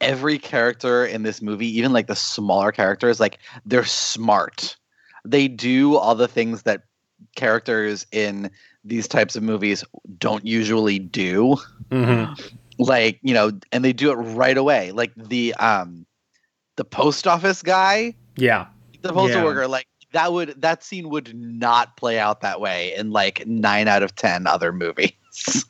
every 0.00 0.38
character 0.38 1.04
in 1.04 1.22
this 1.22 1.40
movie, 1.42 1.68
even 1.76 1.92
like 1.92 2.06
the 2.06 2.16
smaller 2.16 2.72
characters, 2.72 3.20
like 3.20 3.38
they're 3.64 3.84
smart. 3.84 4.76
They 5.24 5.48
do 5.48 5.96
all 5.96 6.14
the 6.14 6.28
things 6.28 6.62
that 6.62 6.82
characters 7.34 8.06
in 8.12 8.50
these 8.84 9.08
types 9.08 9.36
of 9.36 9.42
movies 9.42 9.84
don't 10.18 10.44
usually 10.46 10.98
do. 10.98 11.56
Mm-hmm. 11.90 12.32
Like, 12.78 13.18
you 13.22 13.34
know, 13.34 13.52
and 13.72 13.84
they 13.84 13.92
do 13.92 14.10
it 14.10 14.16
right 14.16 14.56
away. 14.56 14.92
Like 14.92 15.12
the 15.16 15.54
um 15.54 16.06
the 16.76 16.84
post 16.84 17.26
office 17.26 17.62
guy, 17.62 18.14
Yeah. 18.36 18.66
the 19.02 19.12
postal 19.12 19.40
Yeah. 19.40 19.44
worker, 19.44 19.66
like 19.66 19.86
that 20.12 20.32
would 20.32 20.60
that 20.60 20.82
scene 20.84 21.08
would 21.08 21.34
not 21.34 21.96
play 21.96 22.18
out 22.18 22.42
that 22.42 22.60
way 22.60 22.94
in 22.94 23.10
like 23.10 23.46
nine 23.46 23.88
out 23.88 24.02
of 24.02 24.14
ten 24.14 24.46
other 24.46 24.72
movies. 24.72 25.12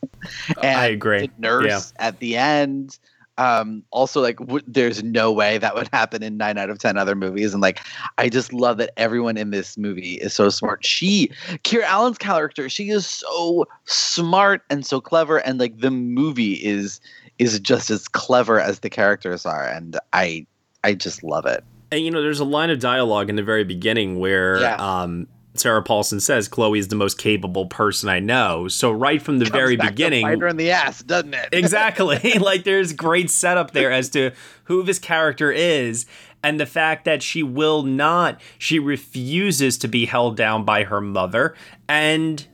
and 0.62 0.78
I 0.80 0.86
agree. 0.86 1.20
The 1.20 1.30
nurse 1.38 1.92
at 1.98 2.18
the 2.18 2.36
end. 2.36 2.98
Um, 3.38 3.82
also, 3.90 4.20
like, 4.22 4.38
w- 4.38 4.64
there's 4.66 5.02
no 5.02 5.30
way 5.32 5.58
that 5.58 5.74
would 5.74 5.88
happen 5.92 6.22
in 6.22 6.36
nine 6.36 6.56
out 6.58 6.70
of 6.70 6.78
ten 6.78 6.96
other 6.96 7.14
movies, 7.14 7.52
and 7.52 7.60
like, 7.62 7.80
I 8.18 8.28
just 8.28 8.52
love 8.52 8.78
that 8.78 8.90
everyone 8.96 9.36
in 9.36 9.50
this 9.50 9.76
movie 9.76 10.14
is 10.14 10.32
so 10.32 10.48
smart. 10.48 10.84
She, 10.84 11.30
Kiera 11.64 11.84
Allen's 11.84 12.18
character, 12.18 12.68
she 12.68 12.90
is 12.90 13.06
so 13.06 13.66
smart 13.84 14.62
and 14.70 14.86
so 14.86 15.00
clever, 15.00 15.38
and 15.38 15.58
like 15.60 15.78
the 15.78 15.90
movie 15.90 16.54
is 16.54 17.00
is 17.38 17.60
just 17.60 17.90
as 17.90 18.08
clever 18.08 18.58
as 18.60 18.80
the 18.80 18.88
characters 18.90 19.44
are, 19.44 19.64
and 19.66 19.98
I 20.12 20.46
I 20.84 20.94
just 20.94 21.22
love 21.22 21.44
it. 21.46 21.62
And 21.92 22.00
you 22.04 22.10
know, 22.10 22.22
there's 22.22 22.40
a 22.40 22.44
line 22.44 22.70
of 22.70 22.78
dialogue 22.80 23.28
in 23.28 23.36
the 23.36 23.42
very 23.42 23.64
beginning 23.64 24.18
where 24.18 24.60
Yeah. 24.60 24.76
um, 24.76 25.26
Sarah 25.58 25.82
Paulson 25.82 26.20
says, 26.20 26.48
"Chloe 26.48 26.78
is 26.78 26.88
the 26.88 26.96
most 26.96 27.18
capable 27.18 27.66
person 27.66 28.08
I 28.08 28.20
know." 28.20 28.68
So 28.68 28.90
right 28.90 29.20
from 29.20 29.38
the 29.38 29.46
Comes 29.46 29.56
very 29.56 29.76
to 29.76 29.84
beginning, 29.84 30.22
bite 30.22 30.40
her 30.40 30.48
in 30.48 30.56
the 30.56 30.70
ass, 30.70 31.02
doesn't 31.02 31.34
it? 31.34 31.48
exactly. 31.52 32.34
like 32.38 32.64
there's 32.64 32.92
great 32.92 33.30
setup 33.30 33.72
there 33.72 33.92
as 33.92 34.08
to 34.10 34.32
who 34.64 34.82
this 34.82 34.98
character 34.98 35.50
is 35.50 36.06
and 36.42 36.60
the 36.60 36.66
fact 36.66 37.04
that 37.04 37.22
she 37.22 37.42
will 37.42 37.82
not, 37.82 38.40
she 38.58 38.78
refuses 38.78 39.76
to 39.78 39.88
be 39.88 40.06
held 40.06 40.36
down 40.36 40.64
by 40.64 40.84
her 40.84 41.00
mother. 41.00 41.56
And 41.88 42.46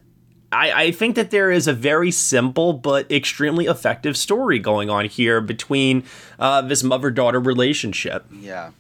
I, 0.50 0.85
I 0.85 0.92
think 0.92 1.14
that 1.16 1.30
there 1.30 1.50
is 1.50 1.66
a 1.66 1.73
very 1.73 2.11
simple 2.11 2.73
but 2.73 3.11
extremely 3.11 3.66
effective 3.66 4.16
story 4.16 4.59
going 4.59 4.88
on 4.88 5.06
here 5.06 5.40
between 5.40 6.04
uh, 6.38 6.62
this 6.62 6.82
mother 6.82 7.11
daughter 7.11 7.40
relationship. 7.40 8.25
yeah. 8.32 8.71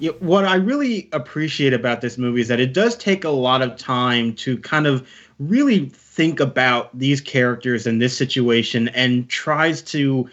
Yeah, 0.00 0.10
what 0.18 0.44
I 0.44 0.56
really 0.56 1.08
appreciate 1.12 1.72
about 1.72 2.00
this 2.00 2.18
movie 2.18 2.40
is 2.40 2.48
that 2.48 2.60
it 2.60 2.72
does 2.74 2.96
take 2.96 3.24
a 3.24 3.30
lot 3.30 3.62
of 3.62 3.76
time 3.76 4.34
to 4.36 4.58
kind 4.58 4.86
of 4.86 5.08
really 5.38 5.86
think 5.88 6.40
about 6.40 6.96
these 6.98 7.20
characters 7.20 7.86
in 7.86 7.98
this 7.98 8.16
situation 8.16 8.88
and 8.88 9.28
tries 9.28 9.82
to 9.82 10.28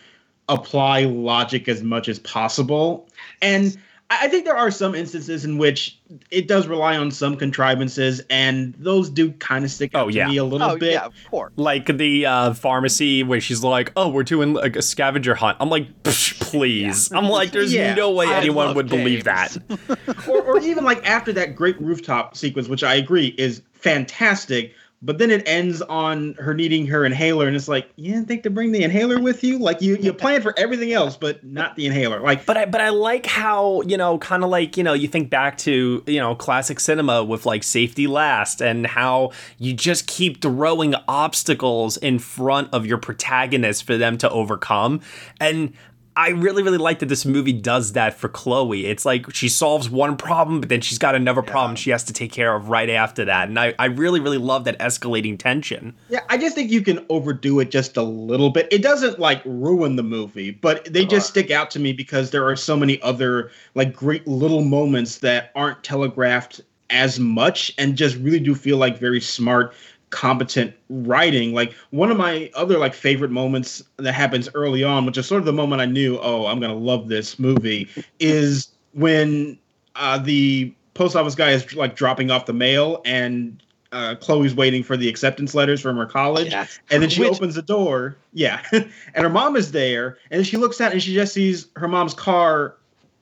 apply 0.49 1.01
logic 1.05 1.67
as 1.67 1.81
much 1.83 2.09
as 2.09 2.19
possible. 2.19 3.07
And 3.41 3.77
I 4.09 4.25
I 4.25 4.27
think 4.27 4.43
there 4.45 4.57
are 4.57 4.71
some 4.71 4.93
instances 4.93 5.45
in 5.45 5.57
which 5.57 5.97
it 6.31 6.45
does 6.47 6.67
rely 6.67 6.97
on 6.97 7.11
some 7.11 7.37
contrivances, 7.37 8.19
and 8.29 8.73
those 8.77 9.09
do 9.09 9.31
kind 9.33 9.63
of 9.63 9.71
stick 9.71 9.95
out 9.95 10.07
Oh, 10.07 10.11
to 10.11 10.27
me 10.27 10.35
a 10.37 10.43
little 10.43 10.71
Oh 10.71 10.77
bit. 10.77 10.91
yeah, 10.93 11.05
of 11.05 11.13
course. 11.29 11.53
Like 11.55 11.85
the 11.97 12.25
uh, 12.25 12.53
pharmacy 12.53 13.23
where 13.23 13.39
she's 13.39 13.63
like, 13.63 13.93
"Oh, 13.95 14.09
we're 14.09 14.23
doing 14.23 14.53
like 14.53 14.75
a 14.75 14.81
scavenger 14.81 15.33
hunt." 15.35 15.55
I'm 15.61 15.69
like, 15.69 16.03
"Psh, 16.03 16.40
"Please!" 16.51 17.11
I'm 17.11 17.25
like, 17.25 17.51
"There's 17.51 17.73
Yeah, 17.73 17.93
no 17.95 18.11
way 18.11 18.27
anyone 18.27 18.75
would 18.75 18.89
believe 18.89 19.23
that." 19.23 19.57
or, 20.27 20.41
or 20.41 20.59
even 20.59 20.83
like 20.83 21.07
after 21.07 21.33
that 21.33 21.55
great 21.55 21.79
rooftop 21.81 22.35
sequence, 22.37 22.67
which 22.67 22.83
I 22.83 22.95
agree 22.95 23.33
is 23.37 23.61
fantastic, 23.73 24.73
but 25.03 25.17
then 25.17 25.31
it 25.31 25.41
ends 25.47 25.81
on 25.81 26.35
her 26.35 26.53
needing 26.53 26.85
her 26.87 27.03
inhaler, 27.05 27.47
and 27.47 27.55
it's 27.55 27.67
like 27.67 27.89
you 27.95 28.13
didn't 28.13 28.27
think 28.27 28.43
to 28.43 28.51
bring 28.51 28.71
the 28.71 28.83
inhaler 28.83 29.19
with 29.19 29.43
you. 29.43 29.57
Like 29.57 29.81
you, 29.81 29.97
you 29.97 30.13
planned 30.21 30.43
for 30.43 30.53
everything 30.57 30.93
else, 30.93 31.17
but 31.17 31.43
not 31.43 31.75
the 31.75 31.87
inhaler. 31.87 32.19
Like 32.19 32.45
But 32.45 32.57
I 32.57 32.65
but 32.65 32.81
I 32.81 32.89
like 32.89 33.25
how, 33.25 33.81
you 33.81 33.97
know, 33.97 34.19
kind 34.19 34.43
of 34.43 34.51
like, 34.51 34.77
you 34.77 34.83
know, 34.83 34.93
you 34.93 35.07
think 35.07 35.31
back 35.31 35.57
to, 35.59 36.03
you 36.05 36.19
know, 36.19 36.35
classic 36.35 36.79
cinema 36.79 37.23
with 37.23 37.47
like 37.47 37.63
safety 37.63 38.05
last 38.05 38.61
and 38.61 38.85
how 38.85 39.31
you 39.57 39.73
just 39.73 40.05
keep 40.05 40.39
throwing 40.39 40.93
obstacles 41.07 41.97
in 41.97 42.19
front 42.19 42.69
of 42.71 42.85
your 42.85 42.99
protagonist 42.99 43.83
for 43.85 43.97
them 43.97 44.19
to 44.19 44.29
overcome. 44.29 45.01
And 45.39 45.73
I 46.15 46.29
really, 46.29 46.61
really 46.61 46.77
like 46.77 46.99
that 46.99 47.05
this 47.07 47.25
movie 47.25 47.53
does 47.53 47.93
that 47.93 48.13
for 48.13 48.27
Chloe. 48.27 48.85
It's 48.85 49.05
like 49.05 49.33
she 49.33 49.47
solves 49.47 49.89
one 49.89 50.17
problem, 50.17 50.59
but 50.59 50.69
then 50.69 50.81
she's 50.81 50.97
got 50.97 51.15
another 51.15 51.41
problem 51.41 51.75
she 51.75 51.91
has 51.91 52.03
to 52.05 52.13
take 52.13 52.31
care 52.31 52.53
of 52.53 52.69
right 52.69 52.89
after 52.89 53.25
that. 53.25 53.47
And 53.47 53.57
I, 53.57 53.73
I 53.79 53.85
really, 53.85 54.19
really 54.19 54.37
love 54.37 54.65
that 54.65 54.77
escalating 54.79 55.39
tension. 55.39 55.95
yeah, 56.09 56.19
I 56.29 56.37
just 56.37 56.55
think 56.55 56.69
you 56.69 56.81
can 56.81 57.05
overdo 57.09 57.59
it 57.61 57.71
just 57.71 57.95
a 57.95 58.03
little 58.03 58.49
bit. 58.49 58.67
It 58.71 58.81
doesn't 58.81 59.19
like 59.19 59.41
ruin 59.45 59.95
the 59.95 60.03
movie, 60.03 60.51
but 60.51 60.85
they 60.85 61.05
just 61.05 61.27
uh-huh. 61.27 61.41
stick 61.41 61.51
out 61.51 61.71
to 61.71 61.79
me 61.79 61.93
because 61.93 62.31
there 62.31 62.45
are 62.47 62.57
so 62.57 62.75
many 62.75 63.01
other 63.01 63.51
like 63.75 63.93
great 63.93 64.27
little 64.27 64.63
moments 64.63 65.19
that 65.19 65.51
aren't 65.55 65.81
telegraphed 65.83 66.61
as 66.91 67.19
much 67.19 67.73
and 67.77 67.95
just 67.95 68.17
really 68.17 68.39
do 68.39 68.53
feel 68.53 68.77
like 68.77 68.99
very 68.99 69.21
smart 69.21 69.73
competent 70.11 70.73
writing. 70.89 71.53
Like 71.53 71.73
one 71.89 72.11
of 72.11 72.17
my 72.17 72.51
other 72.53 72.77
like 72.77 72.93
favorite 72.93 73.31
moments 73.31 73.83
that 73.97 74.13
happens 74.13 74.47
early 74.53 74.83
on 74.83 75.05
which 75.05 75.17
is 75.17 75.25
sort 75.25 75.39
of 75.39 75.45
the 75.45 75.53
moment 75.53 75.81
i 75.81 75.85
knew 75.85 76.19
oh 76.21 76.45
i'm 76.47 76.59
gonna 76.59 76.73
love 76.73 77.07
this 77.07 77.39
movie 77.39 77.87
is 78.19 78.67
when 78.93 79.57
uh, 79.95 80.17
the 80.17 80.73
post 80.93 81.15
office 81.15 81.35
guy 81.35 81.51
is 81.51 81.73
like 81.75 81.95
dropping 81.95 82.29
off 82.31 82.45
the 82.45 82.53
mail 82.53 83.01
and 83.05 83.61
uh, 83.91 84.15
chloe's 84.15 84.53
waiting 84.55 84.83
for 84.83 84.95
the 84.95 85.07
acceptance 85.09 85.53
letters 85.53 85.81
from 85.81 85.97
her 85.97 86.05
college. 86.05 86.53
And 86.53 87.01
then 87.01 87.09
she 87.09 87.21
Which- 87.21 87.33
opens 87.33 87.55
the 87.55 87.61
door. 87.61 88.15
Yeah. 88.33 88.61
And 88.71 89.23
her 89.23 89.29
mom 89.29 89.55
is 89.55 89.71
there 89.71 90.17
and 90.29 90.39
then 90.39 90.43
she 90.43 90.57
looks 90.57 90.79
out 90.79 90.93
and 90.93 91.03
she 91.03 91.13
just 91.13 91.33
sees 91.33 91.67
her 91.75 91.87
mom's 91.87 92.13
car 92.13 92.75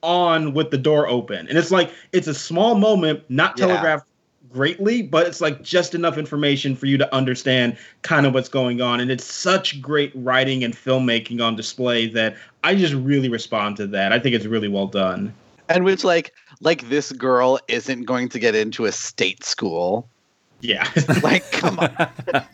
on 0.04 0.54
with 0.54 0.72
the 0.72 0.78
door 0.78 1.08
open. 1.08 1.48
And 1.48 1.58
it's 1.58 1.72
like 1.72 1.92
it's 2.12 2.28
a 2.28 2.34
small 2.34 2.76
moment 2.76 3.24
not 3.30 3.58
telegraphed 3.58 4.06
greatly, 4.52 5.02
but 5.02 5.28
it's 5.28 5.42
like 5.42 5.62
just 5.62 5.94
enough 5.96 6.18
information 6.18 6.76
for 6.76 6.86
you 6.86 6.98
to 6.98 7.16
understand 7.16 7.78
kind 8.02 8.26
of 8.26 8.34
what's 8.34 8.50
going 8.50 8.82
on. 8.82 9.00
And 9.00 9.12
it's 9.12 9.26
such 9.26 9.82
great 9.82 10.12
writing 10.16 10.64
and 10.64 10.74
filmmaking 10.74 11.44
on 11.46 11.56
display 11.56 12.08
that 12.10 12.36
I 12.64 12.76
just 12.76 12.94
really 12.94 13.30
respond 13.30 13.78
to 13.78 13.88
that. 13.88 14.12
I 14.12 14.20
think 14.20 14.36
it's 14.36 14.46
really 14.46 14.68
well 14.68 14.88
done. 14.88 15.34
and 15.70 15.84
which 15.86 16.04
like 16.04 16.34
like 16.62 16.90
this 16.90 17.12
girl 17.12 17.60
isn't 17.68 18.04
going 18.04 18.28
to 18.30 18.40
get 18.40 18.56
into 18.56 18.86
a 18.86 18.92
state 18.92 19.44
school. 19.44 20.08
Yeah. 20.62 20.90
Like, 21.24 21.50
come 21.52 21.80
on. 21.80 22.12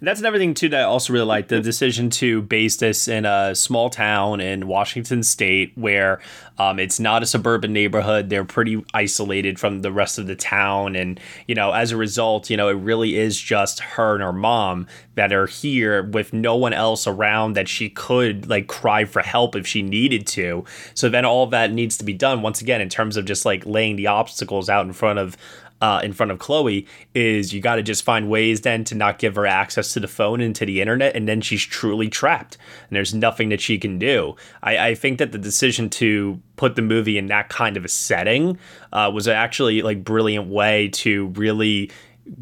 That's 0.00 0.20
another 0.20 0.38
thing 0.38 0.54
too 0.54 0.68
that 0.70 0.80
I 0.80 0.84
also 0.84 1.12
really 1.12 1.26
like 1.26 1.48
the 1.48 1.60
decision 1.60 2.10
to 2.10 2.42
base 2.42 2.76
this 2.76 3.08
in 3.08 3.24
a 3.24 3.54
small 3.54 3.88
town 3.88 4.40
in 4.40 4.66
Washington 4.66 5.22
State 5.22 5.72
where 5.74 6.20
um, 6.58 6.78
it's 6.78 7.00
not 7.00 7.22
a 7.22 7.26
suburban 7.26 7.72
neighborhood. 7.72 8.28
They're 8.28 8.44
pretty 8.44 8.84
isolated 8.94 9.58
from 9.58 9.80
the 9.80 9.92
rest 9.92 10.18
of 10.18 10.26
the 10.26 10.36
town, 10.36 10.96
and 10.96 11.20
you 11.46 11.54
know, 11.54 11.72
as 11.72 11.92
a 11.92 11.96
result, 11.96 12.50
you 12.50 12.56
know, 12.56 12.68
it 12.68 12.74
really 12.74 13.16
is 13.16 13.40
just 13.40 13.80
her 13.80 14.14
and 14.14 14.22
her 14.22 14.32
mom 14.32 14.86
that 15.14 15.32
are 15.32 15.46
here 15.46 16.02
with 16.02 16.32
no 16.32 16.56
one 16.56 16.72
else 16.72 17.06
around 17.06 17.54
that 17.54 17.68
she 17.68 17.88
could 17.88 18.48
like 18.48 18.66
cry 18.68 19.04
for 19.04 19.22
help 19.22 19.56
if 19.56 19.66
she 19.66 19.82
needed 19.82 20.26
to. 20.26 20.64
So 20.94 21.08
then 21.08 21.24
all 21.24 21.46
that 21.46 21.72
needs 21.72 21.96
to 21.98 22.04
be 22.04 22.12
done 22.12 22.42
once 22.42 22.60
again 22.60 22.80
in 22.80 22.88
terms 22.88 23.16
of 23.16 23.24
just 23.24 23.44
like 23.44 23.64
laying 23.66 23.96
the 23.96 24.06
obstacles 24.06 24.68
out 24.68 24.86
in 24.86 24.92
front 24.92 25.18
of 25.18 25.36
uh, 25.80 26.00
in 26.02 26.12
front 26.12 26.32
of 26.32 26.38
Chloe 26.38 26.86
is 27.14 27.52
you 27.52 27.60
got 27.60 27.76
to 27.76 27.82
just 27.82 28.02
find 28.02 28.30
ways 28.30 28.62
then 28.62 28.84
to 28.84 28.94
not 28.94 29.18
give 29.18 29.34
her 29.36 29.46
access 29.46 29.92
to 29.92 30.00
the 30.00 30.08
phone 30.08 30.40
and 30.40 30.54
to 30.56 30.66
the 30.66 30.80
internet, 30.80 31.14
and 31.14 31.28
then 31.28 31.40
she's 31.40 31.62
truly 31.62 32.08
trapped, 32.08 32.56
and 32.88 32.96
there's 32.96 33.14
nothing 33.14 33.50
that 33.50 33.60
she 33.60 33.78
can 33.78 33.98
do. 33.98 34.36
I, 34.62 34.88
I 34.88 34.94
think 34.94 35.18
that 35.18 35.32
the 35.32 35.38
decision 35.38 35.90
to 35.90 36.40
put 36.56 36.76
the 36.76 36.82
movie 36.82 37.18
in 37.18 37.26
that 37.26 37.48
kind 37.48 37.76
of 37.76 37.84
a 37.84 37.88
setting 37.88 38.58
uh, 38.92 39.10
was 39.12 39.28
actually 39.28 39.82
like 39.82 40.04
brilliant 40.04 40.48
way 40.48 40.88
to 40.88 41.26
really 41.28 41.90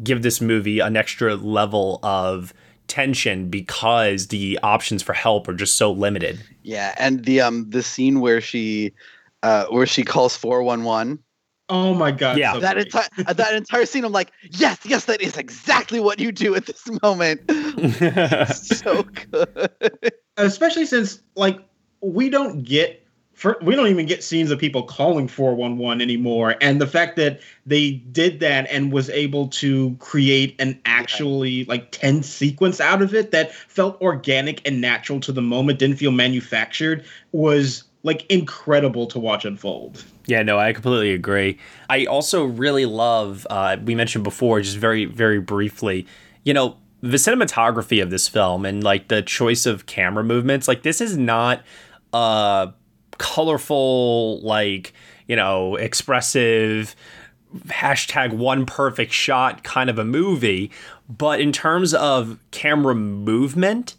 give 0.03 0.21
this 0.23 0.41
movie 0.41 0.79
an 0.79 0.95
extra 0.95 1.35
level 1.35 1.99
of 2.03 2.53
tension 2.87 3.49
because 3.49 4.27
the 4.27 4.59
options 4.63 5.01
for 5.03 5.13
help 5.13 5.47
are 5.47 5.53
just 5.53 5.75
so 5.75 5.91
limited. 5.91 6.41
Yeah, 6.63 6.93
and 6.97 7.25
the 7.25 7.41
um 7.41 7.69
the 7.69 7.83
scene 7.83 8.19
where 8.19 8.41
she 8.41 8.93
uh 9.43 9.65
where 9.65 9.85
she 9.85 10.03
calls 10.03 10.35
411 10.35 11.19
Oh 11.69 11.95
my 11.95 12.11
god. 12.11 12.37
Yeah. 12.37 12.53
so 12.53 12.59
that 12.59 12.77
entire 12.77 13.07
uh, 13.25 13.33
that 13.33 13.55
entire 13.55 13.85
scene 13.85 14.05
i'm 14.05 14.11
like 14.11 14.31
yes 14.51 14.79
yes 14.85 15.05
that 15.05 15.21
is 15.21 15.37
exactly 15.37 15.99
what 15.99 16.19
you 16.19 16.31
do 16.31 16.55
at 16.55 16.67
this 16.67 16.87
moment 17.01 17.41
so 18.55 19.03
good 19.31 20.11
especially 20.37 20.85
since 20.85 21.19
like 21.35 21.59
we 22.01 22.29
don't 22.29 22.63
get 22.63 23.01
for, 23.33 23.57
we 23.61 23.75
don't 23.75 23.87
even 23.87 24.05
get 24.05 24.23
scenes 24.23 24.49
of 24.49 24.59
people 24.59 24.83
calling 24.83 25.27
411 25.27 26.01
anymore 26.01 26.55
and 26.61 26.79
the 26.79 26.87
fact 26.87 27.15
that 27.17 27.41
they 27.65 27.93
did 28.11 28.39
that 28.41 28.67
and 28.69 28.93
was 28.93 29.09
able 29.09 29.47
to 29.49 29.95
create 29.99 30.55
an 30.59 30.79
actually 30.85 31.65
like 31.65 31.91
tense 31.91 32.29
sequence 32.29 32.79
out 32.79 33.01
of 33.01 33.13
it 33.13 33.31
that 33.31 33.53
felt 33.53 33.99
organic 34.01 34.65
and 34.67 34.79
natural 34.79 35.19
to 35.19 35.31
the 35.31 35.41
moment 35.41 35.79
didn't 35.79 35.97
feel 35.97 36.11
manufactured 36.11 37.03
was 37.31 37.84
like 38.05 38.25
incredible 38.27 39.07
to 39.07 39.19
watch 39.19 39.45
unfold 39.45 40.05
Yeah, 40.27 40.43
no, 40.43 40.57
I 40.59 40.71
completely 40.73 41.11
agree. 41.11 41.57
I 41.89 42.05
also 42.05 42.45
really 42.45 42.85
love, 42.85 43.45
uh, 43.49 43.77
we 43.83 43.95
mentioned 43.95 44.23
before, 44.23 44.61
just 44.61 44.77
very, 44.77 45.05
very 45.05 45.39
briefly, 45.39 46.07
you 46.43 46.53
know, 46.53 46.77
the 47.01 47.17
cinematography 47.17 48.01
of 48.01 48.09
this 48.11 48.27
film 48.27 48.65
and 48.65 48.83
like 48.83 49.09
the 49.09 49.21
choice 49.21 49.65
of 49.65 49.85
camera 49.85 50.23
movements. 50.23 50.67
Like, 50.67 50.83
this 50.83 51.01
is 51.01 51.17
not 51.17 51.63
a 52.13 52.71
colorful, 53.17 54.39
like, 54.41 54.93
you 55.27 55.35
know, 55.35 55.75
expressive, 55.75 56.95
hashtag 57.67 58.33
one 58.33 58.65
perfect 58.65 59.13
shot 59.13 59.63
kind 59.63 59.89
of 59.89 59.97
a 59.97 60.05
movie. 60.05 60.71
But 61.09 61.39
in 61.39 61.51
terms 61.51 61.93
of 61.93 62.39
camera 62.51 62.95
movement, 62.95 63.95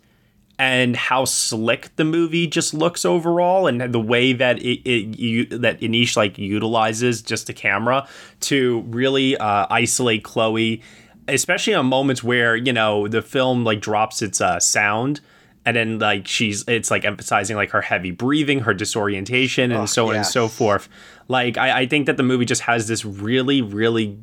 and 0.58 0.96
how 0.96 1.24
slick 1.24 1.94
the 1.96 2.04
movie 2.04 2.46
just 2.46 2.72
looks 2.72 3.04
overall 3.04 3.66
and 3.66 3.92
the 3.92 4.00
way 4.00 4.32
that 4.32 4.58
it, 4.60 4.80
it 4.90 5.18
you 5.18 5.44
that 5.46 5.80
Aneesh 5.80 6.16
like 6.16 6.38
utilizes 6.38 7.20
just 7.22 7.46
the 7.46 7.52
camera 7.52 8.08
to 8.40 8.80
really 8.88 9.36
uh, 9.36 9.66
isolate 9.70 10.24
Chloe 10.24 10.82
especially 11.28 11.74
on 11.74 11.86
moments 11.86 12.22
where 12.22 12.56
you 12.56 12.72
know 12.72 13.08
the 13.08 13.20
film 13.20 13.64
like 13.64 13.80
drops 13.80 14.22
its 14.22 14.40
uh, 14.40 14.58
sound 14.60 15.20
and 15.64 15.76
then 15.76 15.98
like 15.98 16.26
she's 16.26 16.64
it's 16.68 16.90
like 16.90 17.04
emphasizing 17.04 17.56
like 17.56 17.70
her 17.70 17.82
heavy 17.82 18.12
breathing 18.12 18.60
her 18.60 18.72
disorientation 18.72 19.72
and 19.72 19.82
Oh, 19.82 19.86
so 19.86 20.08
on 20.08 20.16
and 20.16 20.26
so 20.26 20.48
forth. 20.48 20.88
Like 21.28 21.58
I, 21.58 21.80
I 21.80 21.86
think 21.86 22.06
that 22.06 22.16
the 22.16 22.22
movie 22.22 22.44
just 22.44 22.62
has 22.62 22.86
this 22.88 23.04
really 23.04 23.60
really 23.60 24.18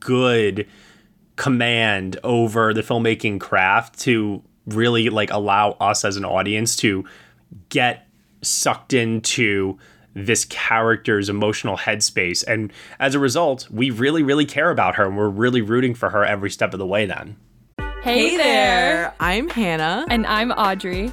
good 0.00 0.66
command 1.36 2.18
over 2.24 2.72
the 2.72 2.80
filmmaking 2.80 3.38
craft 3.38 3.98
to 4.00 4.42
really 4.66 5.08
like 5.08 5.30
allow 5.30 5.72
us 5.72 6.04
as 6.04 6.16
an 6.16 6.24
audience 6.24 6.76
to 6.76 7.04
get 7.68 8.06
sucked 8.42 8.92
into 8.92 9.78
this 10.14 10.44
character's 10.46 11.28
emotional 11.28 11.76
headspace 11.76 12.42
and 12.46 12.72
as 12.98 13.14
a 13.14 13.18
result 13.18 13.68
we 13.70 13.90
really 13.90 14.22
really 14.22 14.46
care 14.46 14.70
about 14.70 14.94
her 14.94 15.04
and 15.04 15.16
we're 15.16 15.28
really 15.28 15.60
rooting 15.60 15.94
for 15.94 16.08
her 16.10 16.24
every 16.24 16.50
step 16.50 16.72
of 16.72 16.78
the 16.78 16.86
way 16.86 17.04
then 17.06 17.36
Hey, 18.06 18.36
there. 18.36 19.12
I'm 19.18 19.48
Hannah. 19.48 20.06
And 20.08 20.28
I'm 20.28 20.52
Audrey, 20.52 21.12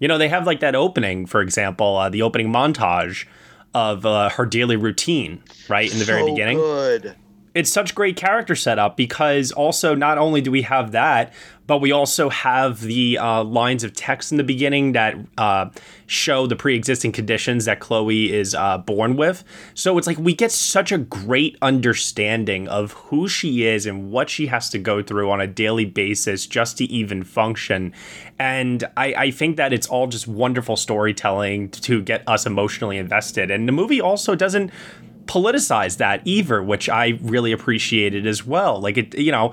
You 0.00 0.08
know 0.08 0.18
they 0.18 0.28
have 0.28 0.46
like 0.46 0.58
that 0.60 0.74
opening 0.74 1.26
for 1.26 1.40
example 1.40 1.96
uh, 1.96 2.08
the 2.08 2.22
opening 2.22 2.48
montage 2.48 3.26
of 3.72 4.04
uh, 4.04 4.28
her 4.30 4.44
daily 4.44 4.76
routine 4.76 5.40
right 5.68 5.92
in 5.92 6.00
the 6.00 6.04
very 6.04 6.24
beginning. 6.24 6.58
good 6.58 7.14
it's 7.54 7.72
such 7.72 7.94
great 7.94 8.16
character 8.16 8.54
setup 8.54 8.96
because 8.96 9.50
also 9.52 9.94
not 9.94 10.18
only 10.18 10.40
do 10.40 10.50
we 10.50 10.62
have 10.62 10.92
that, 10.92 11.32
but 11.66 11.78
we 11.78 11.92
also 11.92 12.28
have 12.28 12.80
the 12.80 13.16
uh, 13.16 13.44
lines 13.44 13.84
of 13.84 13.92
text 13.92 14.32
in 14.32 14.38
the 14.38 14.44
beginning 14.44 14.92
that 14.92 15.14
uh, 15.38 15.70
show 16.06 16.46
the 16.46 16.56
pre-existing 16.56 17.12
conditions 17.12 17.64
that 17.64 17.78
Chloe 17.78 18.32
is 18.32 18.56
uh, 18.56 18.78
born 18.78 19.16
with. 19.16 19.44
So 19.74 19.96
it's 19.96 20.06
like 20.06 20.18
we 20.18 20.34
get 20.34 20.50
such 20.50 20.90
a 20.90 20.98
great 20.98 21.56
understanding 21.62 22.66
of 22.66 22.92
who 22.92 23.28
she 23.28 23.66
is 23.66 23.86
and 23.86 24.10
what 24.10 24.28
she 24.28 24.48
has 24.48 24.68
to 24.70 24.78
go 24.78 25.00
through 25.00 25.30
on 25.30 25.40
a 25.40 25.46
daily 25.46 25.84
basis 25.84 26.44
just 26.44 26.78
to 26.78 26.84
even 26.86 27.22
function. 27.22 27.92
And 28.38 28.82
I, 28.96 29.14
I 29.14 29.30
think 29.30 29.56
that 29.56 29.72
it's 29.72 29.86
all 29.86 30.08
just 30.08 30.26
wonderful 30.26 30.76
storytelling 30.76 31.70
to 31.70 32.02
get 32.02 32.24
us 32.26 32.46
emotionally 32.46 32.96
invested. 32.96 33.48
And 33.50 33.68
the 33.68 33.72
movie 33.72 34.00
also 34.00 34.34
doesn't 34.34 34.72
politicize 35.26 35.98
that 35.98 36.22
either, 36.24 36.62
which 36.62 36.88
I 36.88 37.18
really 37.22 37.52
appreciated 37.52 38.26
as 38.26 38.44
well. 38.44 38.80
Like 38.80 38.98
it, 38.98 39.18
you 39.18 39.32
know, 39.32 39.52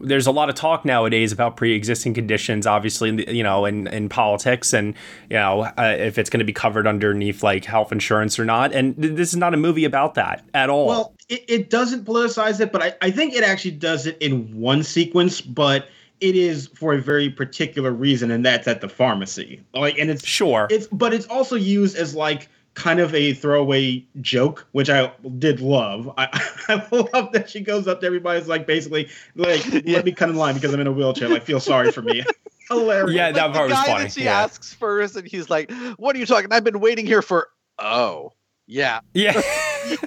there's 0.00 0.26
a 0.26 0.30
lot 0.30 0.48
of 0.48 0.54
talk 0.54 0.84
nowadays 0.84 1.32
about 1.32 1.56
pre-existing 1.56 2.12
conditions 2.12 2.66
obviously 2.66 3.34
you 3.34 3.42
know 3.42 3.64
in, 3.64 3.86
in 3.86 4.10
politics 4.10 4.74
and 4.74 4.94
you 5.30 5.36
know 5.36 5.62
uh, 5.62 5.96
if 5.98 6.18
it's 6.18 6.28
going 6.28 6.38
to 6.38 6.44
be 6.44 6.52
covered 6.52 6.86
underneath 6.86 7.42
like 7.42 7.64
health 7.64 7.92
insurance 7.92 8.38
or 8.38 8.44
not 8.44 8.74
and 8.74 8.94
th- 9.00 9.16
this 9.16 9.30
is 9.30 9.36
not 9.36 9.54
a 9.54 9.56
movie 9.56 9.86
about 9.86 10.12
that 10.12 10.44
at 10.52 10.68
all 10.68 10.86
Well, 10.86 11.16
it, 11.28 11.44
it 11.48 11.70
doesn't 11.70 12.04
politicize 12.04 12.60
it, 12.60 12.72
but 12.72 12.82
I, 12.82 12.94
I 13.02 13.10
think 13.10 13.34
it 13.34 13.42
actually 13.42 13.72
does 13.72 14.06
it 14.06 14.16
in 14.20 14.58
one 14.58 14.82
sequence, 14.82 15.40
but 15.40 15.88
it 16.20 16.34
is 16.34 16.68
for 16.68 16.94
a 16.94 17.00
very 17.00 17.28
particular 17.28 17.92
reason, 17.92 18.30
and 18.30 18.44
that's 18.44 18.66
at 18.66 18.80
the 18.80 18.88
pharmacy. 18.88 19.60
Like, 19.74 19.98
and 19.98 20.10
it's 20.10 20.24
sure, 20.24 20.66
it's 20.70 20.86
but 20.86 21.12
it's 21.12 21.26
also 21.26 21.56
used 21.56 21.96
as 21.96 22.14
like 22.14 22.48
kind 22.76 23.00
of 23.00 23.12
a 23.14 23.32
throwaway 23.32 24.04
joke, 24.20 24.66
which 24.72 24.88
I 24.88 25.10
did 25.38 25.60
love. 25.60 26.12
I, 26.16 26.28
I 26.68 26.86
love 26.92 27.32
that 27.32 27.50
she 27.50 27.60
goes 27.60 27.88
up 27.88 28.00
to 28.02 28.06
everybody's 28.06 28.46
like 28.46 28.66
basically 28.66 29.08
like 29.34 29.66
let 29.86 30.04
me 30.04 30.12
cut 30.12 30.28
in 30.28 30.36
line 30.36 30.54
because 30.54 30.72
I'm 30.72 30.80
in 30.80 30.86
a 30.86 30.92
wheelchair. 30.92 31.28
Like 31.28 31.42
feel 31.42 31.58
sorry 31.58 31.90
for 31.90 32.02
me. 32.02 32.22
Hilarious. 32.68 33.16
Yeah, 33.16 33.32
that 33.32 33.48
the 33.48 33.52
part 33.52 33.70
was 33.70 33.78
guy 33.78 33.86
funny. 33.86 34.04
that 34.04 34.12
she 34.12 34.24
yeah. 34.24 34.42
asks 34.42 34.74
first, 34.74 35.16
and 35.16 35.26
he's 35.26 35.48
like, 35.48 35.70
"What 35.96 36.14
are 36.16 36.18
you 36.18 36.26
talking? 36.26 36.52
I've 36.52 36.64
been 36.64 36.80
waiting 36.80 37.06
here 37.06 37.22
for." 37.22 37.48
Oh, 37.78 38.32
yeah, 38.66 39.00
yeah. 39.14 39.40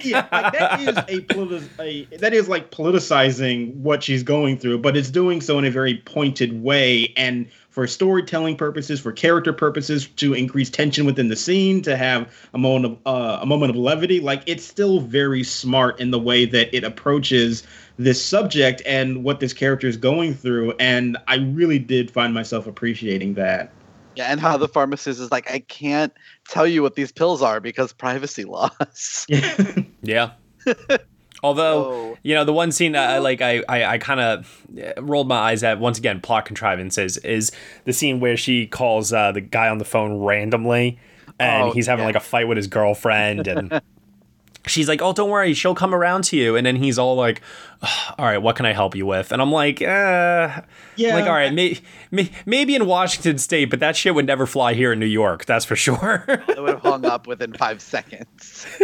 yeah, 0.02 0.26
like 0.30 0.52
that 0.52 0.80
is 0.80 0.96
a, 0.98 1.20
politi- 1.22 1.68
a 2.12 2.16
that 2.18 2.34
is 2.34 2.48
like 2.48 2.70
politicizing 2.70 3.74
what 3.76 4.02
she's 4.02 4.22
going 4.22 4.58
through, 4.58 4.78
but 4.78 4.96
it's 4.96 5.10
doing 5.10 5.40
so 5.40 5.58
in 5.58 5.64
a 5.64 5.70
very 5.70 5.96
pointed 5.96 6.62
way 6.62 7.14
and 7.16 7.48
for 7.70 7.86
storytelling 7.86 8.56
purposes, 8.56 9.00
for 9.00 9.12
character 9.12 9.52
purposes, 9.52 10.06
to 10.06 10.34
increase 10.34 10.68
tension 10.68 11.06
within 11.06 11.28
the 11.28 11.36
scene, 11.36 11.80
to 11.82 11.96
have 11.96 12.30
a 12.52 12.58
moment 12.58 12.84
of 12.84 12.98
uh, 13.06 13.38
a 13.40 13.46
moment 13.46 13.70
of 13.70 13.76
levity. 13.76 14.20
Like 14.20 14.42
it's 14.46 14.64
still 14.64 15.00
very 15.00 15.42
smart 15.42 15.98
in 16.00 16.10
the 16.10 16.18
way 16.18 16.44
that 16.46 16.74
it 16.76 16.84
approaches 16.84 17.62
this 17.96 18.24
subject 18.24 18.82
and 18.86 19.24
what 19.24 19.40
this 19.40 19.52
character 19.52 19.86
is 19.86 19.96
going 19.96 20.34
through, 20.34 20.72
and 20.78 21.16
I 21.28 21.36
really 21.36 21.78
did 21.78 22.10
find 22.10 22.34
myself 22.34 22.66
appreciating 22.66 23.34
that. 23.34 23.72
yeah, 24.16 24.26
and 24.26 24.40
how 24.40 24.56
the 24.56 24.68
pharmacist 24.68 25.20
is 25.20 25.30
like, 25.30 25.50
"I 25.50 25.60
can't 25.60 26.12
tell 26.48 26.66
you 26.66 26.82
what 26.82 26.96
these 26.96 27.12
pills 27.12 27.42
are 27.42 27.60
because 27.60 27.92
privacy 27.92 28.44
laws." 28.44 29.26
Yeah. 30.02 30.32
Although 31.42 32.18
you 32.22 32.34
know 32.34 32.44
the 32.44 32.52
one 32.52 32.70
scene 32.72 32.94
I 32.96 33.14
I 33.14 33.18
like 33.18 33.40
I 33.40 33.62
I, 33.68 33.84
I 33.94 33.98
kind 33.98 34.20
of 34.20 34.62
rolled 34.98 35.28
my 35.28 35.36
eyes 35.36 35.62
at 35.62 35.80
once 35.80 35.98
again 35.98 36.20
plot 36.20 36.44
contrivances 36.44 37.16
is 37.18 37.50
the 37.84 37.92
scene 37.92 38.20
where 38.20 38.36
she 38.36 38.66
calls 38.66 39.12
uh, 39.12 39.32
the 39.32 39.40
guy 39.40 39.68
on 39.68 39.78
the 39.78 39.84
phone 39.84 40.20
randomly 40.22 40.98
and 41.38 41.64
Oh, 41.68 41.70
he's 41.72 41.86
having 41.86 42.02
yeah. 42.02 42.06
like 42.08 42.16
a 42.16 42.20
fight 42.20 42.46
with 42.48 42.56
his 42.56 42.66
girlfriend 42.66 43.46
and 43.48 43.80
she's 44.66 44.86
like 44.88 45.00
oh 45.00 45.14
don't 45.14 45.30
worry 45.30 45.54
she'll 45.54 45.74
come 45.74 45.94
around 45.94 46.22
to 46.24 46.36
you 46.36 46.54
and 46.56 46.66
then 46.66 46.76
he's 46.76 46.98
all 46.98 47.16
like 47.16 47.40
all 48.18 48.26
right 48.26 48.36
what 48.38 48.56
can 48.56 48.66
I 48.66 48.74
help 48.74 48.94
you 48.94 49.06
with 49.06 49.32
and 49.32 49.40
I'm 49.40 49.50
like 49.50 49.80
uh 49.80 50.60
Yeah. 50.96 51.14
like 51.14 51.24
all 51.24 51.32
right 51.32 51.54
may, 51.54 51.78
may, 52.10 52.30
maybe 52.44 52.74
in 52.74 52.84
Washington 52.84 53.38
State 53.38 53.70
but 53.70 53.80
that 53.80 53.96
shit 53.96 54.14
would 54.14 54.26
never 54.26 54.44
fly 54.44 54.74
here 54.74 54.92
in 54.92 54.98
New 55.00 55.06
York 55.06 55.46
that's 55.46 55.64
for 55.64 55.76
sure 55.86 56.26
it 56.28 56.60
would 56.60 56.68
have 56.74 56.82
hung 56.82 57.06
up 57.06 57.26
within 57.26 57.54
five 57.54 57.80
seconds. 57.80 58.66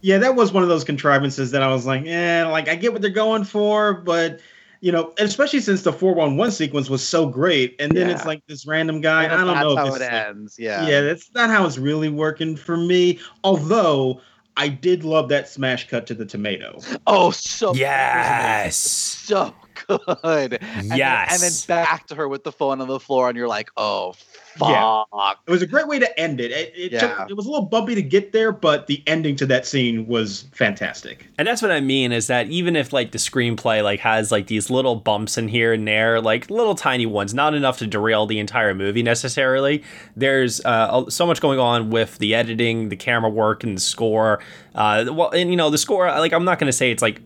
yeah, 0.00 0.18
that 0.18 0.34
was 0.36 0.52
one 0.52 0.62
of 0.62 0.68
those 0.68 0.84
contrivances 0.84 1.50
that 1.50 1.62
I 1.62 1.68
was 1.68 1.86
like, 1.86 2.06
eh, 2.06 2.44
like 2.46 2.68
I 2.68 2.74
get 2.74 2.92
what 2.92 3.02
they're 3.02 3.10
going 3.10 3.44
for, 3.44 3.94
but 3.94 4.40
you 4.80 4.92
know, 4.92 5.12
especially 5.18 5.60
since 5.60 5.82
the 5.82 5.92
four 5.92 6.14
one 6.14 6.36
one 6.36 6.52
sequence 6.52 6.88
was 6.88 7.06
so 7.06 7.26
great, 7.26 7.74
and 7.80 7.90
then 7.96 8.08
it's 8.08 8.24
like 8.24 8.46
this 8.46 8.64
random 8.66 9.00
guy. 9.00 9.24
I 9.24 9.28
don't 9.28 9.46
That's 9.48 9.60
know 9.64 9.76
how 9.76 9.86
it 9.86 9.88
it's 9.88 10.00
like- 10.00 10.12
ends. 10.12 10.56
Yeah, 10.58 10.86
yeah, 10.86 11.00
that's 11.00 11.32
not 11.34 11.50
how 11.50 11.66
it's 11.66 11.78
really 11.78 12.08
working 12.08 12.56
for 12.56 12.76
me. 12.76 13.18
Although 13.42 14.20
I 14.56 14.68
did 14.68 15.02
love 15.04 15.28
that 15.30 15.48
smash 15.48 15.88
cut 15.88 16.06
to 16.08 16.14
the 16.14 16.24
tomato. 16.26 16.80
Oh, 17.06 17.30
so 17.32 17.74
yes 17.74 18.76
so 18.76 19.52
good. 19.88 20.58
And 20.62 20.90
then- 20.90 20.98
Yes. 20.98 21.32
and 21.32 21.42
then 21.42 21.82
back 21.84 22.06
to 22.08 22.14
her 22.14 22.28
with 22.28 22.44
the 22.44 22.52
phone 22.52 22.80
on 22.80 22.88
the 22.88 23.00
floor, 23.00 23.28
and 23.28 23.36
you're 23.36 23.48
like, 23.48 23.70
"Oh, 23.76 24.12
fuck." 24.56 24.68
Yeah. 24.68 25.32
It 25.46 25.50
was 25.50 25.62
a 25.62 25.66
great 25.66 25.86
way 25.88 25.98
to 25.98 26.20
end 26.20 26.40
it. 26.40 26.50
It, 26.50 26.72
it, 26.76 26.92
Yeah. 26.92 27.00
took, 27.00 27.30
it 27.30 27.34
was 27.36 27.46
a 27.46 27.50
little 27.50 27.66
bumpy 27.66 27.94
to 27.94 28.02
get 28.02 28.32
there, 28.32 28.52
but 28.52 28.86
the 28.86 29.02
ending 29.06 29.36
to 29.36 29.46
that 29.46 29.66
scene 29.66 30.06
was 30.06 30.44
fantastic. 30.52 31.26
And 31.38 31.46
that's 31.48 31.62
what 31.62 31.70
I 31.70 31.80
mean 31.80 32.12
is 32.12 32.26
that 32.26 32.48
even 32.48 32.76
if 32.76 32.92
like 32.92 33.12
the 33.12 33.18
screenplay 33.18 33.82
like 33.82 34.00
has 34.00 34.30
like 34.32 34.46
these 34.48 34.70
little 34.70 34.96
bumps 34.96 35.38
in 35.38 35.48
here 35.48 35.72
and 35.72 35.86
there, 35.86 36.20
like 36.20 36.50
little 36.50 36.74
tiny 36.74 37.06
ones, 37.06 37.32
not 37.34 37.54
enough 37.54 37.78
to 37.78 37.86
derail 37.86 38.26
the 38.26 38.38
entire 38.38 38.74
movie 38.74 39.02
necessarily. 39.02 39.82
There's 40.16 40.64
uh, 40.64 41.08
so 41.08 41.26
much 41.26 41.40
going 41.40 41.58
on 41.58 41.90
with 41.90 42.18
the 42.18 42.34
editing, 42.34 42.88
the 42.88 42.96
camera 42.96 43.30
work, 43.30 43.64
and 43.64 43.76
the 43.76 43.80
score. 43.80 44.40
Uh, 44.74 45.06
well, 45.12 45.30
and 45.30 45.50
you 45.50 45.56
know 45.56 45.70
the 45.70 45.78
score. 45.78 46.06
Like 46.06 46.32
I'm 46.32 46.44
not 46.44 46.58
going 46.58 46.66
to 46.68 46.72
say 46.76 46.90
it's 46.90 47.02
like 47.02 47.20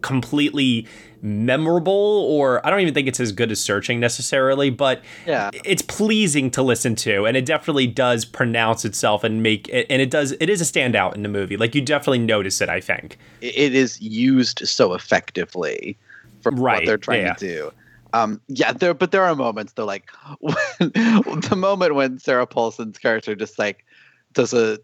completely 0.00 0.86
memorable 1.22 1.92
or 1.92 2.64
I 2.66 2.70
don't 2.70 2.80
even 2.80 2.92
think 2.94 3.06
it's 3.06 3.20
as 3.20 3.30
good 3.32 3.52
as 3.52 3.60
searching 3.60 4.00
necessarily, 4.00 4.70
but 4.70 5.02
Yeah. 5.26 5.50
it's 5.64 5.82
pleasing 5.82 6.50
to 6.50 6.62
listen 6.62 6.96
to 6.96 7.26
and 7.26 7.36
it 7.36 7.46
definitely 7.46 7.86
does 7.86 8.24
pronounce 8.24 8.84
itself 8.84 9.22
and 9.22 9.42
make 9.42 9.68
it 9.68 9.86
and 9.88 10.02
it 10.02 10.10
does 10.10 10.32
it 10.32 10.50
is 10.50 10.60
a 10.60 10.64
standout 10.64 11.14
in 11.14 11.22
the 11.22 11.28
movie. 11.28 11.56
Like 11.56 11.74
you 11.74 11.80
definitely 11.80 12.18
notice 12.18 12.60
it, 12.60 12.68
I 12.68 12.80
think. 12.80 13.18
It- 13.40 13.72
is 13.72 14.00
used 14.00 14.66
so 14.68 14.92
effectively 14.92 15.96
for 16.42 16.50
what 16.52 16.84
they're 16.84 16.98
trying 16.98 17.22
yeah. 17.22 17.34
to 17.34 17.46
do. 17.46 17.72
Um, 18.12 18.40
yeah, 18.48 18.72
there, 18.72 18.92
but 18.92 19.12
there 19.12 19.22
are 19.22 19.34
moments 19.34 19.72
though, 19.74 19.86
like 19.86 20.10
when, 20.40 20.54
the 20.80 21.54
moment 21.56 21.94
when 21.94 22.18
Sarah 22.18 22.46
Paulson's 22.46 22.98
character 22.98 23.34
just 23.34 23.58
like 23.58 23.86
does 24.34 24.52
a, 24.52 24.78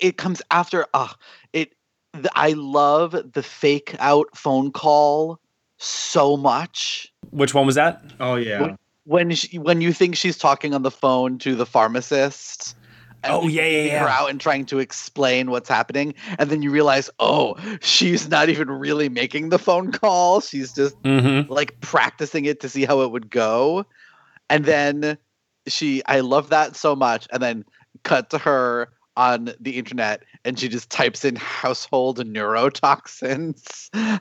it 0.00 0.16
comes 0.16 0.40
after. 0.50 0.86
Ah, 0.94 1.14
it. 1.52 1.74
The, 2.22 2.30
I 2.34 2.52
love 2.52 3.32
the 3.32 3.42
fake 3.42 3.94
out 3.98 4.28
phone 4.36 4.72
call 4.72 5.40
so 5.78 6.36
much. 6.36 7.12
Which 7.30 7.54
one 7.54 7.66
was 7.66 7.74
that? 7.74 8.02
Oh 8.20 8.36
yeah. 8.36 8.76
When 9.04 9.30
she, 9.32 9.58
when 9.58 9.80
you 9.80 9.92
think 9.92 10.16
she's 10.16 10.36
talking 10.36 10.74
on 10.74 10.82
the 10.82 10.90
phone 10.90 11.38
to 11.38 11.54
the 11.54 11.66
pharmacist. 11.66 12.74
and 13.22 13.32
Oh, 13.32 13.48
yeah, 13.48 13.62
yeah, 13.62 13.82
figuring 13.82 14.00
her 14.00 14.06
yeah. 14.08 14.18
out 14.20 14.30
and 14.30 14.40
trying 14.40 14.66
to 14.66 14.78
explain 14.78 15.50
what's 15.50 15.68
happening, 15.68 16.14
and 16.38 16.50
then 16.50 16.62
you 16.62 16.70
realize, 16.70 17.10
oh, 17.18 17.56
she's 17.80 18.28
not 18.28 18.48
even 18.48 18.68
really 18.70 19.08
making 19.08 19.48
the 19.50 19.58
phone 19.58 19.92
call. 19.92 20.40
She's 20.40 20.72
just 20.72 21.00
Mm-hmm. 21.02 21.52
like 21.52 21.80
practicing 21.80 22.44
it 22.46 22.60
to 22.60 22.68
see 22.68 22.84
how 22.84 23.00
it 23.02 23.10
would 23.10 23.30
go, 23.30 23.86
and 24.50 24.64
then 24.64 25.18
she, 25.66 26.02
I 26.06 26.20
love 26.20 26.50
that 26.50 26.76
so 26.76 26.94
much, 26.96 27.26
and 27.32 27.42
then 27.42 27.64
cut 28.02 28.30
to 28.30 28.38
her 28.38 28.88
on 29.16 29.52
the 29.60 29.78
internet, 29.78 30.22
and 30.44 30.58
she 30.58 30.68
just 30.68 30.90
types 30.90 31.24
in 31.24 31.36
household 31.36 32.18
neurotoxins. 32.18 33.90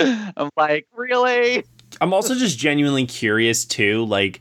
I'm 0.00 0.50
like, 0.56 0.86
really? 0.94 1.64
I'm 2.00 2.12
also 2.12 2.34
just 2.34 2.58
genuinely 2.58 3.06
curious 3.06 3.64
too, 3.64 4.04
like 4.04 4.40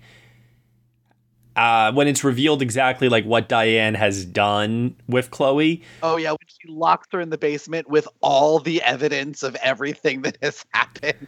uh, 1.57 1.91
when 1.91 2.07
it's 2.07 2.23
revealed 2.23 2.61
exactly 2.61 3.09
like 3.09 3.25
what 3.25 3.49
Diane 3.49 3.95
has 3.95 4.23
done 4.23 4.95
with 5.07 5.31
Chloe. 5.31 5.83
Oh 6.03 6.17
yeah, 6.17 6.31
when 6.31 6.37
she 6.47 6.69
locks 6.69 7.07
her 7.11 7.19
in 7.19 7.31
the 7.31 7.37
basement 7.37 7.89
with 7.89 8.07
all 8.21 8.59
the 8.59 8.81
evidence 8.83 9.43
of 9.43 9.55
everything 9.55 10.21
that 10.21 10.37
has 10.41 10.63
happened. 10.73 11.27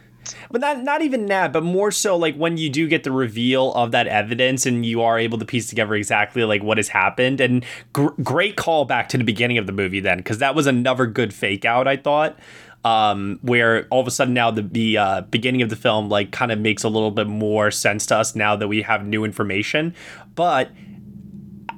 But 0.50 0.60
not 0.60 0.82
not 0.82 1.02
even 1.02 1.26
that, 1.26 1.52
but 1.52 1.64
more 1.64 1.90
so 1.90 2.16
like 2.16 2.36
when 2.36 2.56
you 2.56 2.70
do 2.70 2.86
get 2.86 3.02
the 3.02 3.10
reveal 3.10 3.72
of 3.74 3.90
that 3.90 4.06
evidence 4.06 4.66
and 4.66 4.86
you 4.86 5.02
are 5.02 5.18
able 5.18 5.38
to 5.38 5.44
piece 5.44 5.66
together 5.66 5.94
exactly 5.94 6.44
like 6.44 6.62
what 6.62 6.78
has 6.78 6.88
happened. 6.88 7.40
And 7.40 7.64
gr- 7.92 8.08
great 8.22 8.56
call 8.56 8.84
back 8.84 9.08
to 9.10 9.18
the 9.18 9.24
beginning 9.24 9.58
of 9.58 9.66
the 9.66 9.72
movie 9.72 10.00
then, 10.00 10.18
because 10.18 10.38
that 10.38 10.54
was 10.54 10.66
another 10.66 11.06
good 11.06 11.34
fake 11.34 11.64
out. 11.64 11.88
I 11.88 11.96
thought. 11.96 12.38
Um, 12.82 13.38
where 13.42 13.86
all 13.90 14.00
of 14.00 14.06
a 14.06 14.10
sudden 14.10 14.32
now 14.32 14.50
the, 14.50 14.62
the 14.62 14.96
uh, 14.96 15.20
beginning 15.22 15.60
of 15.60 15.68
the 15.68 15.76
film 15.76 16.08
like 16.08 16.30
kind 16.30 16.50
of 16.50 16.58
makes 16.58 16.82
a 16.82 16.88
little 16.88 17.10
bit 17.10 17.26
more 17.26 17.70
sense 17.70 18.06
to 18.06 18.16
us 18.16 18.34
now 18.34 18.56
that 18.56 18.68
we 18.68 18.80
have 18.80 19.04
new 19.04 19.22
information. 19.22 19.94
But 20.34 20.70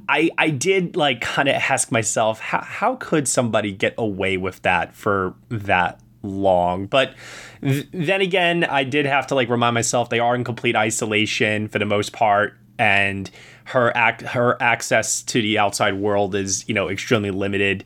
I 0.08 0.30
I 0.38 0.50
did 0.50 0.94
like 0.94 1.20
kind 1.20 1.48
of 1.48 1.56
ask 1.56 1.90
myself 1.90 2.38
how 2.38 2.60
how 2.60 2.96
could 2.96 3.26
somebody 3.26 3.72
get 3.72 3.94
away 3.98 4.36
with 4.36 4.62
that 4.62 4.94
for 4.94 5.34
that 5.48 6.00
long? 6.22 6.86
But 6.86 7.14
th- 7.62 7.88
then 7.92 8.20
again, 8.20 8.64
I 8.64 8.84
did 8.84 9.06
have 9.06 9.26
to 9.28 9.34
like 9.34 9.48
remind 9.48 9.74
myself 9.74 10.08
they 10.08 10.20
are 10.20 10.34
in 10.34 10.44
complete 10.44 10.76
isolation 10.76 11.68
for 11.68 11.78
the 11.78 11.86
most 11.86 12.12
part 12.12 12.54
and 12.78 13.30
her 13.64 13.96
act 13.96 14.22
her 14.22 14.60
access 14.60 15.22
to 15.22 15.40
the 15.40 15.58
outside 15.58 15.94
world 15.94 16.34
is, 16.34 16.68
you 16.68 16.74
know, 16.74 16.88
extremely 16.88 17.30
limited. 17.30 17.84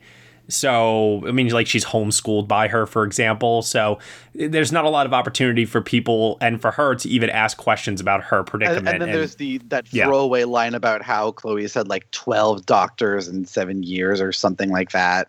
So, 0.49 1.23
I 1.27 1.31
mean, 1.31 1.49
like 1.49 1.67
she's 1.67 1.85
homeschooled 1.85 2.47
by 2.47 2.67
her, 2.67 2.85
for 2.85 3.03
example. 3.03 3.61
So, 3.61 3.99
there's 4.33 4.71
not 4.71 4.85
a 4.85 4.89
lot 4.89 5.05
of 5.05 5.13
opportunity 5.13 5.65
for 5.65 5.81
people 5.81 6.37
and 6.41 6.61
for 6.61 6.71
her 6.71 6.95
to 6.95 7.09
even 7.09 7.29
ask 7.29 7.57
questions 7.57 7.99
about 7.99 8.23
her 8.23 8.39
And, 8.39 8.47
predicament. 8.47 8.87
and 8.87 9.01
then 9.01 9.11
there's 9.11 9.35
the 9.35 9.57
that 9.69 9.85
Yeah. 9.91 10.05
throwaway 10.05 10.43
line 10.45 10.73
about 10.75 11.01
how 11.01 11.31
Chloe 11.31 11.67
said 11.67 11.87
like 11.87 12.09
twelve 12.11 12.65
doctors 12.65 13.27
in 13.27 13.45
seven 13.45 13.83
years 13.83 14.21
or 14.21 14.31
something 14.31 14.69
like 14.69 14.91
that. 14.91 15.27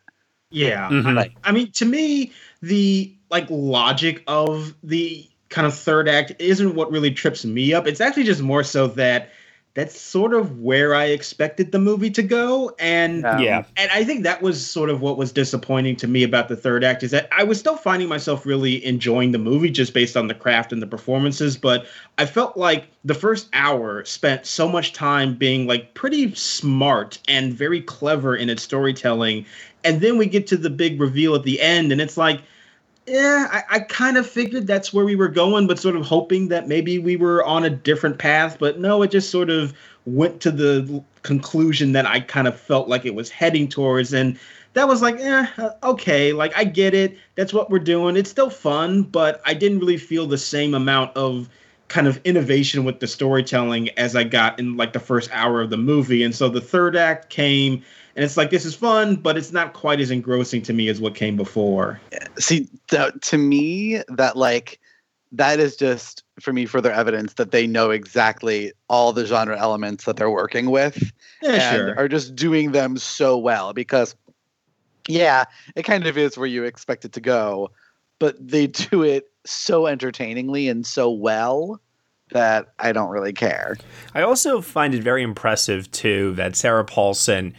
Yeah. 0.51 0.89
Mhm. 0.89 1.19
I, 1.19 1.31
I 1.45 1.53
mean, 1.53 1.71
to 1.73 1.85
me, 1.85 2.33
the 2.63 3.13
like 3.31 3.47
logic 3.51 4.23
of 4.27 4.75
the 4.83 5.29
kind 5.51 5.67
of 5.67 5.75
third 5.75 6.09
act 6.09 6.33
isn't 6.39 6.75
what 6.75 6.91
really 6.91 7.11
trips 7.11 7.45
me 7.45 7.73
up. 7.75 7.87
It's 7.87 8.01
actually 8.01 8.25
just 8.25 8.41
more 8.43 8.63
so 8.63 8.87
that 8.89 9.31
that's 9.75 10.01
sort 10.01 10.35
of 10.35 10.59
where 10.59 10.95
I 10.95 11.05
expected 11.05 11.71
the 11.71 11.79
movie 11.79 12.11
to 12.11 12.23
go. 12.23 12.75
And 12.79 13.23
Yeah. 13.23 13.65
and 13.77 13.91
I 13.93 14.03
think 14.03 14.25
that 14.25 14.43
was 14.43 14.65
sort 14.65 14.91
of 14.91 15.01
what 15.01 15.17
was 15.17 15.31
disappointing 15.31 15.95
to 15.97 16.09
me 16.09 16.25
about 16.25 16.49
the 16.49 16.57
third 16.57 16.83
act 16.83 17.03
is 17.03 17.13
that 17.13 17.29
I 17.31 17.45
was 17.45 17.61
still 17.61 17.77
finding 17.77 18.09
myself 18.09 18.45
really 18.45 18.85
enjoying 18.85 19.33
the 19.33 19.39
movie 19.39 19.71
just 19.71 19.95
based 19.95 20.17
on 20.17 20.27
the 20.27 20.35
craft 20.35 20.73
and 20.73 20.83
the 20.83 20.87
performances, 20.87 21.57
but 21.57 21.87
I 22.17 22.27
felt 22.27 22.57
like 22.57 22.87
the 23.05 23.15
first 23.15 23.49
hour 23.53 24.05
spent 24.05 24.47
so 24.47 24.69
much 24.69 24.93
time 24.93 25.35
being 25.35 25.67
like 25.67 25.95
pretty 25.95 26.35
smart 26.35 27.19
and 27.29 27.53
very 27.53 27.81
clever 27.81 28.35
in 28.35 28.51
its 28.51 28.63
storytelling. 28.63 29.47
And 29.85 30.01
then 30.01 30.19
we 30.19 30.27
get 30.27 30.47
to 30.49 30.57
the 30.57 30.71
big 30.71 31.01
reveal 31.01 31.37
at 31.37 31.45
the 31.45 31.61
end, 31.61 31.93
and 31.93 32.01
it's 32.01 32.17
like, 32.17 32.41
yeah, 33.09 33.49
I, 33.51 33.77
I 33.77 33.81
kind 33.81 34.17
of 34.17 34.29
figured 34.29 34.67
that's 34.67 34.93
where 34.93 35.05
we 35.05 35.17
were 35.17 35.29
going, 35.29 35.67
but 35.67 35.79
sort 35.79 35.97
of 35.97 36.05
hoping 36.05 36.49
that 36.49 36.69
maybe 36.69 36.99
we 36.99 37.17
were 37.17 37.45
on 37.45 37.65
a 37.65 37.71
different 37.71 38.19
path. 38.19 38.59
But 38.59 38.79
no, 38.79 39.03
it 39.03 39.11
just 39.11 39.31
sort 39.31 39.51
of 39.51 39.75
went 40.05 40.41
to 40.43 40.51
the 40.51 41.03
conclusion 41.23 41.93
that 41.93 42.07
I 42.07 42.21
kind 42.21 42.49
of 42.49 42.59
felt 42.59 42.89
like 42.89 43.05
it 43.05 43.15
was 43.15 43.31
heading 43.31 43.69
towards. 43.69 44.13
And 44.13 44.39
that 44.75 44.89
was 44.89 45.03
like, 45.03 45.17
eh, 45.19 45.47
uh, 45.59 45.71
okay, 45.83 46.33
like 46.33 46.57
I 46.57 46.65
get 46.65 46.95
it. 46.95 47.17
That's 47.35 47.53
what 47.53 47.71
we're 47.71 47.79
doing. 47.79 48.17
It's 48.17 48.31
still 48.31 48.51
fun, 48.51 49.03
but 49.03 49.41
I 49.45 49.55
didn't 49.55 49.81
really 49.81 49.97
feel 49.97 50.27
the 50.27 50.39
same 50.39 50.75
amount 50.75 51.17
of 51.17 51.49
kind 51.89 52.07
of 52.07 52.21
innovation 52.25 52.85
with 52.85 53.01
the 53.01 53.07
storytelling 53.07 53.89
as 53.91 54.15
I 54.15 54.25
got 54.25 54.59
in 54.59 54.77
like 54.77 54.93
the 54.93 55.01
first 55.01 55.31
hour 55.33 55.61
of 55.61 55.71
the 55.71 55.77
movie. 55.77 56.23
And 56.23 56.35
so 56.35 56.49
the 56.49 56.61
third 56.61 56.97
act 56.97 57.31
came 57.31 57.83
and 58.15 58.25
it's 58.25 58.37
like 58.37 58.51
this 58.51 58.65
is 58.65 58.75
fun, 58.75 59.15
but 59.15 59.39
it's 59.39 59.53
not 59.53 59.75
quite 59.75 60.01
as 60.01 60.11
engrossing 60.11 60.61
to 60.63 60.73
me 60.73 60.89
as 60.89 61.01
what 61.01 61.15
came 61.15 61.37
before. 61.37 62.01
See, 62.39 62.69
th- 62.89 63.13
to 63.21 63.39
me, 63.39 64.03
that 64.09 64.37
like 64.37 64.81
that 65.31 65.61
is 65.61 65.77
just 65.77 66.25
for 66.41 66.53
me 66.53 66.67
further 66.67 66.91
evidence 66.91 67.35
that 67.35 67.53
they 67.53 67.67
know 67.67 67.91
exactly 67.91 68.73
all 68.89 69.13
the 69.13 69.25
genre 69.25 69.57
elements 69.57 70.05
that 70.05 70.17
they're 70.17 70.31
working 70.31 70.71
with 70.71 71.13
Yeah, 71.43 71.53
and 71.53 71.61
sure. 71.61 71.99
are 71.99 72.09
just 72.09 72.35
doing 72.35 72.73
them 72.73 72.97
so 72.97 73.39
well 73.39 73.73
because 73.73 74.17
yeah, 75.07 75.45
it 75.77 75.85
kind 75.85 76.07
of 76.07 76.19
is 76.19 76.37
where 76.37 76.47
you 76.47 76.65
expect 76.65 77.05
it 77.05 77.13
to 77.13 77.21
go, 77.21 77.71
but 78.19 78.37
they 78.41 78.67
do 78.67 79.03
it 79.03 79.31
so 79.45 79.87
entertainingly 79.87 80.69
and 80.69 80.87
so 80.87 81.11
well 81.11 81.81
that 82.31 82.75
I 82.79 82.93
don't 82.93 83.11
really 83.11 83.33
care. 83.33 83.77
I 84.15 84.23
also 84.23 84.61
find 84.61 84.95
it 84.95 85.03
very 85.03 85.23
impressive 85.23 85.91
too 85.91 86.35
that 86.35 86.57
Sarah 86.57 86.85
Paulson 86.85 87.55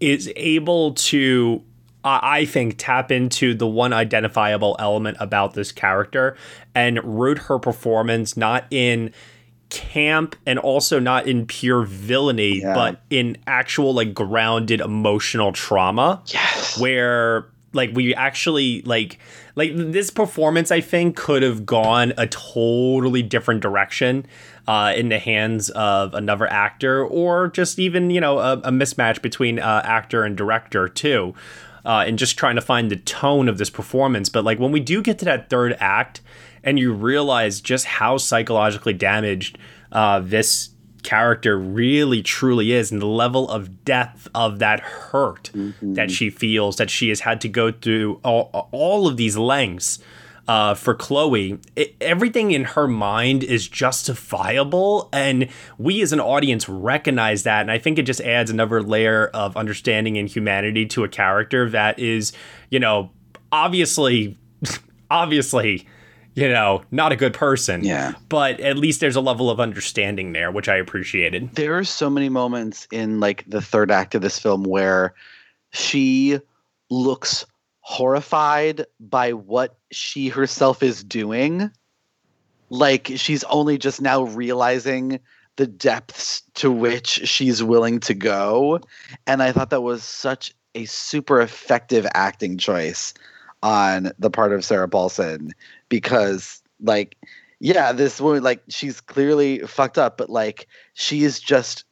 is 0.00 0.30
able 0.36 0.94
to 0.94 1.62
I 2.04 2.40
I 2.40 2.44
think 2.44 2.74
tap 2.78 3.10
into 3.12 3.54
the 3.54 3.66
one 3.66 3.92
identifiable 3.92 4.76
element 4.78 5.16
about 5.20 5.54
this 5.54 5.72
character 5.72 6.36
and 6.74 7.02
root 7.04 7.38
her 7.38 7.58
performance 7.58 8.36
not 8.36 8.66
in 8.70 9.12
camp 9.70 10.36
and 10.44 10.58
also 10.58 10.98
not 10.98 11.26
in 11.26 11.46
pure 11.46 11.82
villainy 11.82 12.60
but 12.60 13.00
in 13.08 13.38
actual 13.46 13.94
like 13.94 14.12
grounded 14.12 14.82
emotional 14.82 15.50
trauma 15.50 16.22
yes 16.26 16.78
where 16.78 17.46
like 17.72 17.90
we 17.94 18.14
actually 18.14 18.82
like 18.82 19.18
like 19.54 19.72
this 19.74 20.10
performance 20.10 20.70
i 20.70 20.80
think 20.80 21.16
could 21.16 21.42
have 21.42 21.64
gone 21.66 22.12
a 22.16 22.26
totally 22.26 23.22
different 23.22 23.60
direction 23.60 24.26
uh, 24.68 24.92
in 24.96 25.08
the 25.08 25.18
hands 25.18 25.70
of 25.70 26.14
another 26.14 26.46
actor 26.46 27.04
or 27.04 27.48
just 27.48 27.78
even 27.78 28.10
you 28.10 28.20
know 28.20 28.38
a, 28.38 28.52
a 28.58 28.70
mismatch 28.70 29.20
between 29.20 29.58
uh, 29.58 29.82
actor 29.84 30.24
and 30.24 30.36
director 30.36 30.88
too 30.88 31.34
uh, 31.84 32.04
and 32.06 32.18
just 32.18 32.38
trying 32.38 32.56
to 32.56 32.60
find 32.60 32.90
the 32.90 32.96
tone 32.96 33.48
of 33.48 33.58
this 33.58 33.70
performance. 33.70 34.28
But 34.28 34.44
like 34.44 34.58
when 34.58 34.72
we 34.72 34.80
do 34.80 35.02
get 35.02 35.18
to 35.20 35.24
that 35.26 35.50
third 35.50 35.76
act 35.80 36.20
and 36.62 36.78
you 36.78 36.92
realize 36.92 37.60
just 37.60 37.86
how 37.86 38.18
psychologically 38.18 38.92
damaged 38.92 39.58
uh, 39.90 40.20
this 40.20 40.70
character 41.02 41.58
really 41.58 42.22
truly 42.22 42.72
is 42.72 42.92
and 42.92 43.00
the 43.00 43.06
level 43.06 43.48
of 43.50 43.84
depth 43.84 44.28
of 44.34 44.58
that 44.60 44.80
hurt 44.80 45.50
that 45.82 46.10
she 46.10 46.30
feels 46.30 46.76
that 46.76 46.90
she 46.90 47.08
has 47.08 47.20
had 47.20 47.40
to 47.40 47.48
go 47.48 47.72
through 47.72 48.20
all, 48.24 48.68
all 48.72 49.06
of 49.06 49.16
these 49.16 49.36
lengths 49.36 49.98
uh, 50.48 50.74
for 50.74 50.94
Chloe, 50.94 51.58
it, 51.76 51.94
everything 52.00 52.50
in 52.50 52.64
her 52.64 52.88
mind 52.88 53.44
is 53.44 53.68
justifiable, 53.68 55.08
and 55.12 55.48
we 55.78 56.02
as 56.02 56.12
an 56.12 56.20
audience 56.20 56.68
recognize 56.68 57.44
that. 57.44 57.60
And 57.60 57.70
I 57.70 57.78
think 57.78 57.98
it 57.98 58.02
just 58.02 58.20
adds 58.20 58.50
another 58.50 58.82
layer 58.82 59.28
of 59.28 59.56
understanding 59.56 60.18
and 60.18 60.28
humanity 60.28 60.86
to 60.86 61.04
a 61.04 61.08
character 61.08 61.68
that 61.70 61.98
is, 61.98 62.32
you 62.70 62.80
know, 62.80 63.10
obviously, 63.52 64.36
obviously, 65.10 65.86
you 66.34 66.48
know, 66.48 66.82
not 66.90 67.12
a 67.12 67.16
good 67.16 67.34
person. 67.34 67.84
Yeah. 67.84 68.14
But 68.28 68.60
at 68.60 68.76
least 68.78 69.00
there's 69.00 69.16
a 69.16 69.20
level 69.20 69.50
of 69.50 69.60
understanding 69.60 70.32
there, 70.32 70.50
which 70.50 70.68
I 70.68 70.76
appreciated. 70.76 71.54
there 71.54 71.76
are 71.78 71.84
so 71.84 72.08
many 72.08 72.28
moments 72.28 72.86
in 72.90 73.20
like 73.20 73.44
the 73.46 73.60
third 73.60 73.90
act 73.90 74.14
of 74.14 74.22
this 74.22 74.38
film 74.38 74.64
where 74.64 75.14
she 75.72 76.38
looks 76.90 77.44
horrified 77.80 78.86
by 79.00 79.32
what 79.32 79.76
she 79.90 80.28
herself 80.28 80.82
is 80.82 81.02
doing 81.02 81.70
like 82.70 83.10
she's 83.16 83.42
only 83.44 83.76
just 83.76 84.00
now 84.00 84.22
realizing 84.22 85.18
the 85.56 85.66
depths 85.66 86.42
to 86.54 86.70
which 86.70 87.08
she's 87.28 87.60
willing 87.62 87.98
to 87.98 88.14
go 88.14 88.78
and 89.26 89.42
i 89.42 89.50
thought 89.50 89.70
that 89.70 89.82
was 89.82 90.04
such 90.04 90.54
a 90.76 90.84
super 90.84 91.40
effective 91.40 92.06
acting 92.14 92.56
choice 92.56 93.12
on 93.64 94.12
the 94.18 94.30
part 94.30 94.52
of 94.52 94.64
sarah 94.64 94.88
paulson 94.88 95.50
because 95.92 96.62
like 96.80 97.18
yeah 97.60 97.92
this 97.92 98.18
woman 98.18 98.42
like 98.42 98.62
she's 98.70 98.98
clearly 98.98 99.58
fucked 99.58 99.98
up 99.98 100.16
but 100.16 100.30
like 100.30 100.66
she's 100.94 101.38
just 101.38 101.84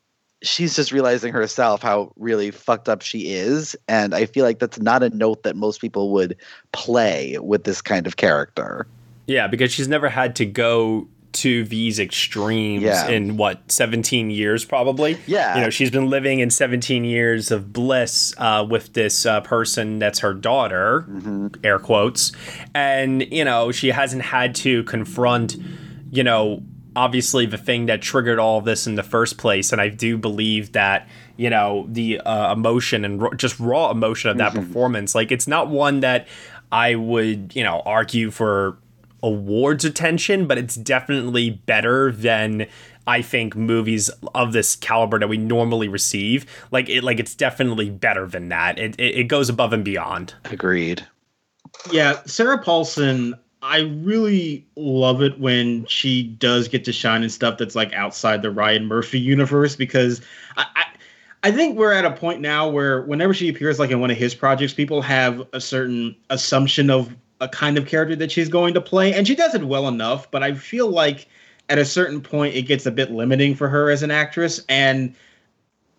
she's 0.42 0.74
just 0.74 0.90
realizing 0.90 1.34
herself 1.34 1.82
how 1.82 2.10
really 2.16 2.50
fucked 2.50 2.88
up 2.88 3.02
she 3.02 3.34
is 3.34 3.76
and 3.88 4.14
i 4.14 4.24
feel 4.24 4.42
like 4.42 4.58
that's 4.58 4.80
not 4.80 5.02
a 5.02 5.10
note 5.10 5.42
that 5.42 5.54
most 5.54 5.82
people 5.82 6.10
would 6.12 6.34
play 6.72 7.36
with 7.42 7.64
this 7.64 7.82
kind 7.82 8.06
of 8.06 8.16
character. 8.16 8.86
Yeah, 9.26 9.46
because 9.46 9.70
she's 9.70 9.86
never 9.86 10.08
had 10.08 10.34
to 10.36 10.46
go 10.46 11.06
to 11.32 11.64
these 11.64 11.98
extremes 12.00 12.82
Yeah. 12.82 13.08
in 13.08 13.36
what 13.36 13.70
17 13.70 14.30
years 14.30 14.64
probably? 14.64 15.16
Yeah. 15.26 15.56
you 15.56 15.60
know 15.62 15.70
she's 15.70 15.90
been 15.90 16.08
living 16.10 16.40
in 16.40 16.50
17 16.50 17.04
years 17.04 17.50
of 17.50 17.72
bliss 17.72 18.34
uh, 18.38 18.66
with 18.68 18.92
this 18.94 19.24
uh, 19.26 19.40
person 19.42 19.98
that's 19.98 20.20
her 20.20 20.34
daughter 20.34 21.06
air 21.62 21.78
quotes. 21.78 22.32
And 22.74 23.22
you 23.32 23.44
know 23.44 23.70
she 23.72 23.88
hasn't 23.88 24.22
had 24.22 24.54
to 24.56 24.82
confront 24.84 25.56
you 26.10 26.24
know 26.24 26.62
obviously 26.96 27.46
the 27.46 27.56
thing 27.56 27.86
that 27.86 28.02
triggered 28.02 28.40
all 28.40 28.58
of 28.58 28.64
this 28.64 28.86
in 28.86 28.96
the 28.96 29.02
first 29.04 29.38
place. 29.38 29.70
And 29.72 29.80
i 29.80 29.88
do 29.88 30.18
believe 30.18 30.72
that 30.72 31.08
you 31.36 31.48
know 31.48 31.86
the 31.88 32.18
uh, 32.20 32.52
emotion 32.52 33.04
and 33.04 33.22
ro- 33.22 33.32
just 33.34 33.58
raw 33.60 33.90
emotion 33.90 34.30
of 34.30 34.38
that 34.38 34.52
performance 34.52 35.14
like 35.14 35.30
it's 35.32 35.46
not 35.46 35.68
one 35.68 36.00
that 36.00 36.26
i 36.72 36.94
would 36.94 37.52
you 37.56 37.62
know 37.64 37.80
argue 37.86 38.30
for 38.30 38.76
awards 39.22 39.84
attention 39.84 40.46
but 40.46 40.58
it's 40.58 40.74
definitely 40.74 41.50
better 41.50 42.12
than 42.12 42.66
i 43.06 43.20
think 43.22 43.56
movies 43.56 44.10
of 44.34 44.52
this 44.52 44.76
caliber 44.76 45.18
that 45.18 45.28
we 45.28 45.36
normally 45.36 45.88
receive. 45.88 46.46
Like 46.70 46.88
it 46.88 47.02
like 47.02 47.20
it's 47.20 47.34
definitely 47.34 47.90
better 47.90 48.26
than 48.26 48.48
that. 48.48 48.78
It, 48.78 48.94
it, 48.98 49.18
it 49.18 49.24
goes 49.24 49.48
above 49.48 49.72
and 49.72 49.84
beyond. 49.84 50.34
Agreed. 50.46 51.06
Yeah, 51.90 52.20
Sarah 52.24 52.58
Paulson, 52.58 53.34
I 53.62 53.80
really 53.80 54.66
love 54.76 55.22
it 55.22 55.38
when 55.38 55.86
she 55.86 56.22
does 56.22 56.68
get 56.68 56.84
to 56.86 56.92
shine 56.92 57.22
in 57.22 57.30
stuff 57.30 57.58
that's 57.58 57.74
like 57.74 57.92
outside 57.92 58.42
the 58.42 58.50
Ryan 58.50 58.86
Murphy 58.86 59.20
universe 59.20 59.76
because 59.76 60.20
I, 60.56 60.66
I 60.74 60.84
I 61.42 61.52
think 61.52 61.78
we're 61.78 61.92
at 61.92 62.04
a 62.04 62.10
point 62.10 62.40
now 62.40 62.68
where 62.68 63.02
whenever 63.02 63.32
she 63.32 63.48
appears 63.48 63.78
like 63.78 63.90
in 63.90 64.00
one 64.00 64.10
of 64.10 64.16
his 64.16 64.34
projects, 64.34 64.74
people 64.74 65.00
have 65.00 65.46
a 65.54 65.60
certain 65.60 66.14
assumption 66.28 66.90
of 66.90 67.14
a 67.40 67.48
kind 67.48 67.78
of 67.78 67.86
character 67.86 68.16
that 68.16 68.30
she's 68.30 68.48
going 68.48 68.74
to 68.74 68.80
play, 68.80 69.12
and 69.12 69.26
she 69.26 69.34
does 69.34 69.54
it 69.54 69.64
well 69.64 69.88
enough. 69.88 70.30
But 70.30 70.42
I 70.42 70.54
feel 70.54 70.88
like 70.88 71.28
at 71.68 71.78
a 71.78 71.84
certain 71.84 72.20
point, 72.20 72.54
it 72.54 72.62
gets 72.62 72.86
a 72.86 72.90
bit 72.90 73.10
limiting 73.10 73.54
for 73.54 73.68
her 73.68 73.90
as 73.90 74.02
an 74.02 74.10
actress, 74.10 74.60
and 74.68 75.14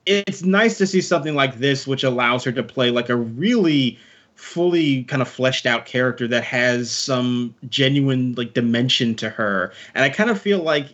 it's 0.05 0.43
nice 0.43 0.77
to 0.79 0.87
see 0.87 1.01
something 1.01 1.35
like 1.35 1.59
this, 1.59 1.85
which 1.85 2.03
allows 2.03 2.43
her 2.43 2.51
to 2.51 2.63
play 2.63 2.89
like 2.89 3.09
a 3.09 3.15
really 3.15 3.97
fully 4.35 5.03
kind 5.03 5.21
of 5.21 5.27
fleshed 5.27 5.65
out 5.65 5.85
character 5.85 6.27
that 6.27 6.43
has 6.43 6.89
some 6.89 7.53
genuine 7.69 8.33
like 8.35 8.53
dimension 8.53 9.13
to 9.15 9.29
her. 9.29 9.71
And 9.93 10.03
I 10.03 10.09
kind 10.09 10.29
of 10.29 10.41
feel 10.41 10.59
like 10.59 10.87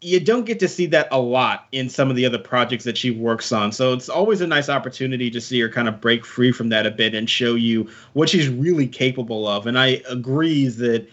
you 0.00 0.20
don't 0.20 0.44
get 0.44 0.60
to 0.60 0.68
see 0.68 0.86
that 0.86 1.08
a 1.10 1.20
lot 1.20 1.66
in 1.72 1.88
some 1.88 2.08
of 2.08 2.16
the 2.16 2.24
other 2.24 2.38
projects 2.38 2.84
that 2.84 2.96
she 2.96 3.10
works 3.10 3.50
on. 3.50 3.72
So 3.72 3.92
it's 3.92 4.08
always 4.08 4.40
a 4.40 4.46
nice 4.46 4.68
opportunity 4.68 5.30
to 5.30 5.40
see 5.40 5.58
her 5.60 5.68
kind 5.68 5.88
of 5.88 6.00
break 6.00 6.24
free 6.24 6.52
from 6.52 6.68
that 6.68 6.86
a 6.86 6.90
bit 6.90 7.14
and 7.14 7.28
show 7.28 7.54
you 7.54 7.88
what 8.12 8.28
she's 8.28 8.48
really 8.48 8.86
capable 8.86 9.48
of. 9.48 9.66
And 9.66 9.78
I 9.78 10.02
agree 10.08 10.68
that 10.68 11.08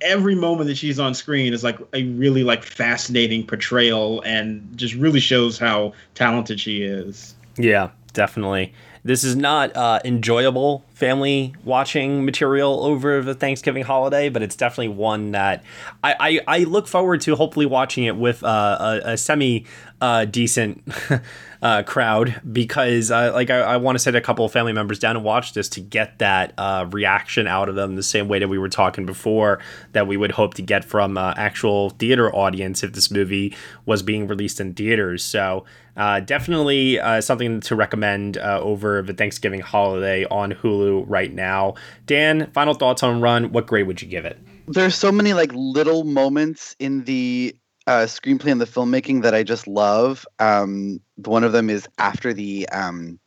every 0.00 0.34
moment 0.34 0.68
that 0.68 0.76
she's 0.76 0.98
on 0.98 1.14
screen 1.14 1.52
is 1.52 1.62
like 1.62 1.78
a 1.92 2.04
really 2.04 2.42
like 2.42 2.62
fascinating 2.62 3.46
portrayal 3.46 4.22
and 4.22 4.66
just 4.76 4.94
really 4.94 5.20
shows 5.20 5.58
how 5.58 5.92
talented 6.14 6.60
she 6.60 6.82
is. 6.82 7.34
Yeah, 7.56 7.90
definitely. 8.14 8.72
This 9.04 9.22
is 9.22 9.36
not 9.36 9.76
uh, 9.76 10.00
enjoyable 10.02 10.82
family 10.94 11.54
watching 11.62 12.24
material 12.24 12.82
over 12.82 13.20
the 13.20 13.34
Thanksgiving 13.34 13.84
holiday, 13.84 14.30
but 14.30 14.42
it's 14.42 14.56
definitely 14.56 14.88
one 14.88 15.32
that 15.32 15.62
I, 16.02 16.40
I, 16.48 16.60
I 16.60 16.64
look 16.64 16.88
forward 16.88 17.20
to 17.22 17.36
hopefully 17.36 17.66
watching 17.66 18.04
it 18.04 18.16
with 18.16 18.42
uh, 18.42 19.00
a, 19.04 19.12
a 19.12 19.16
semi 19.18 19.66
uh, 20.00 20.24
decent 20.24 20.82
uh, 21.64 21.82
crowd 21.82 22.42
because 22.52 23.10
uh, 23.10 23.32
like 23.32 23.48
I, 23.48 23.60
I 23.60 23.76
want 23.78 23.96
to 23.96 23.98
sit 23.98 24.14
a 24.14 24.20
couple 24.20 24.44
of 24.44 24.52
family 24.52 24.74
members 24.74 24.98
down 24.98 25.16
and 25.16 25.24
watch 25.24 25.54
this 25.54 25.66
to 25.70 25.80
get 25.80 26.18
that 26.18 26.52
uh, 26.58 26.86
reaction 26.92 27.46
out 27.46 27.70
of 27.70 27.74
them 27.74 27.96
the 27.96 28.02
same 28.02 28.28
way 28.28 28.38
that 28.38 28.48
we 28.48 28.58
were 28.58 28.68
talking 28.68 29.06
before 29.06 29.60
that 29.92 30.06
we 30.06 30.18
would 30.18 30.32
hope 30.32 30.52
to 30.54 30.62
get 30.62 30.84
from 30.84 31.16
uh, 31.16 31.32
actual 31.38 31.88
theater 31.90 32.32
audience 32.34 32.84
if 32.84 32.92
this 32.92 33.10
movie 33.10 33.56
was 33.86 34.02
being 34.02 34.26
released 34.26 34.60
in 34.60 34.74
theaters. 34.74 35.24
So 35.24 35.64
uh, 35.96 36.20
definitely 36.20 37.00
uh, 37.00 37.22
something 37.22 37.60
to 37.62 37.74
recommend 37.74 38.36
uh, 38.36 38.60
over 38.60 39.00
the 39.00 39.14
Thanksgiving 39.14 39.60
holiday 39.60 40.26
on 40.26 40.52
Hulu 40.52 41.04
right 41.06 41.32
now. 41.32 41.76
Dan, 42.04 42.50
final 42.52 42.74
thoughts 42.74 43.02
on 43.02 43.22
Run. 43.22 43.52
What 43.52 43.66
grade 43.66 43.86
would 43.86 44.02
you 44.02 44.08
give 44.08 44.26
it? 44.26 44.38
There's 44.68 44.94
so 44.94 45.10
many 45.10 45.32
like 45.32 45.50
little 45.54 46.04
moments 46.04 46.76
in 46.78 47.04
the 47.04 47.56
uh, 47.86 48.04
screenplay 48.04 48.52
and 48.52 48.60
the 48.60 48.66
filmmaking 48.66 49.22
that 49.22 49.34
I 49.34 49.42
just 49.42 49.66
love. 49.66 50.26
Um, 50.38 51.00
one 51.16 51.44
of 51.44 51.52
them 51.52 51.70
is 51.70 51.88
after 51.98 52.32
the 52.32 52.68
um, 52.70 53.18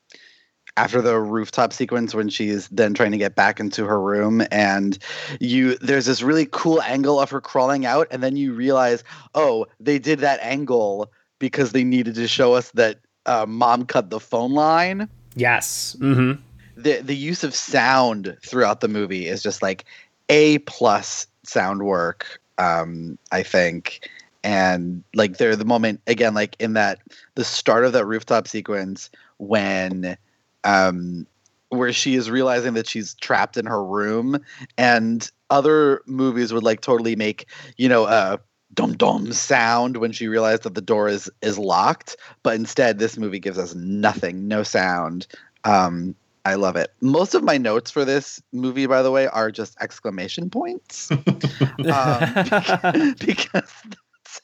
after 0.76 1.02
the 1.02 1.20
rooftop 1.20 1.74
sequence 1.74 2.14
when 2.14 2.30
she's 2.30 2.68
then 2.70 2.94
trying 2.94 3.12
to 3.12 3.18
get 3.18 3.36
back 3.36 3.60
into 3.60 3.86
her 3.86 4.00
room 4.00 4.44
and 4.52 5.00
you 5.40 5.76
there's 5.78 6.06
this 6.06 6.22
really 6.22 6.48
cool 6.52 6.82
angle 6.84 7.20
of 7.20 7.32
her 7.32 7.42
crawling 7.42 7.86
out 7.86 8.08
and 8.12 8.22
then 8.22 8.36
you 8.36 8.54
realize 8.54 9.04
oh 9.34 9.66
they 9.80 9.98
did 9.98 10.20
that 10.20 10.40
angle 10.44 11.12
because 11.40 11.72
they 11.72 11.84
needed 11.84 12.14
to 12.16 12.28
show 12.28 12.54
us 12.54 12.72
that 12.72 13.00
uh, 13.26 13.46
mom 13.48 13.86
cut 13.86 14.10
the 14.10 14.20
phone 14.20 14.54
line. 14.54 15.10
Yes. 15.36 15.96
Mm-hmm. 16.00 16.42
The 16.78 17.02
the 17.02 17.16
use 17.16 17.44
of 17.44 17.56
sound 17.56 18.38
throughout 18.46 18.82
the 18.82 18.88
movie 18.88 19.28
is 19.28 19.44
just 19.44 19.62
like 19.62 19.86
a 20.30 20.60
plus 20.60 21.28
sound 21.44 21.84
work. 21.84 22.40
Um, 22.60 23.20
I 23.32 23.44
think, 23.44 24.10
and 24.48 25.04
like 25.14 25.40
there 25.40 25.58
the 25.58 25.66
moment 25.66 26.00
again, 26.08 26.34
like 26.34 26.56
in 26.58 26.72
that 26.72 27.00
the 27.36 27.44
start 27.44 27.84
of 27.84 27.92
that 27.92 28.06
rooftop 28.06 28.48
sequence 28.48 29.10
when, 29.40 30.18
um, 30.64 31.28
where 31.68 31.92
she 31.92 32.16
is 32.16 32.32
realizing 32.32 32.74
that 32.76 32.88
she's 32.88 33.14
trapped 33.16 33.58
in 33.58 33.66
her 33.66 33.84
room, 33.84 34.40
and 34.78 35.30
other 35.50 36.02
movies 36.06 36.54
would 36.54 36.64
like 36.64 36.80
totally 36.80 37.14
make 37.14 37.46
you 37.76 37.90
know 37.90 38.06
a 38.06 38.40
dum 38.74 38.96
dum 38.96 39.34
sound 39.34 39.98
when 39.98 40.14
she 40.14 40.30
realized 40.30 40.64
that 40.64 40.76
the 40.76 40.82
door 40.82 41.10
is 41.10 41.30
is 41.42 41.60
locked. 41.60 42.16
But 42.42 42.56
instead, 42.56 43.00
this 43.00 43.18
movie 43.18 43.40
gives 43.40 43.58
us 43.58 43.76
nothing, 43.76 44.48
no 44.48 44.64
sound. 44.64 45.28
Um, 45.66 46.16
I 46.46 46.56
love 46.56 46.78
it. 46.78 46.94
Most 47.02 47.36
of 47.36 47.44
my 47.44 47.58
notes 47.58 47.92
for 47.92 48.06
this 48.06 48.42
movie, 48.54 48.86
by 48.86 49.02
the 49.02 49.12
way, 49.12 49.28
are 49.28 49.52
just 49.52 49.76
exclamation 49.82 50.50
points, 50.50 51.12
um, 51.12 51.26
because, 53.20 53.74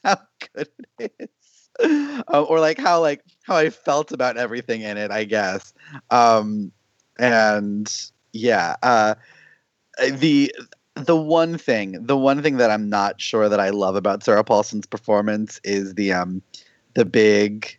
how 0.04 0.18
good 0.54 0.68
it 0.98 1.14
is, 1.18 2.20
uh, 2.28 2.42
or 2.42 2.60
like 2.60 2.78
how 2.78 3.00
like 3.00 3.22
how 3.42 3.56
I 3.56 3.70
felt 3.70 4.12
about 4.12 4.36
everything 4.36 4.82
in 4.82 4.96
it. 4.96 5.10
I 5.10 5.24
guess, 5.24 5.72
um, 6.10 6.72
and 7.18 7.92
yeah, 8.32 8.76
uh, 8.82 9.14
the 10.10 10.54
the 10.94 11.16
one 11.16 11.58
thing, 11.58 12.04
the 12.04 12.16
one 12.16 12.42
thing 12.42 12.58
that 12.58 12.70
I'm 12.70 12.88
not 12.88 13.20
sure 13.20 13.48
that 13.48 13.60
I 13.60 13.70
love 13.70 13.96
about 13.96 14.22
Sarah 14.22 14.44
Paulson's 14.44 14.86
performance 14.86 15.60
is 15.64 15.94
the 15.94 16.12
um 16.12 16.42
the 16.94 17.04
big 17.04 17.76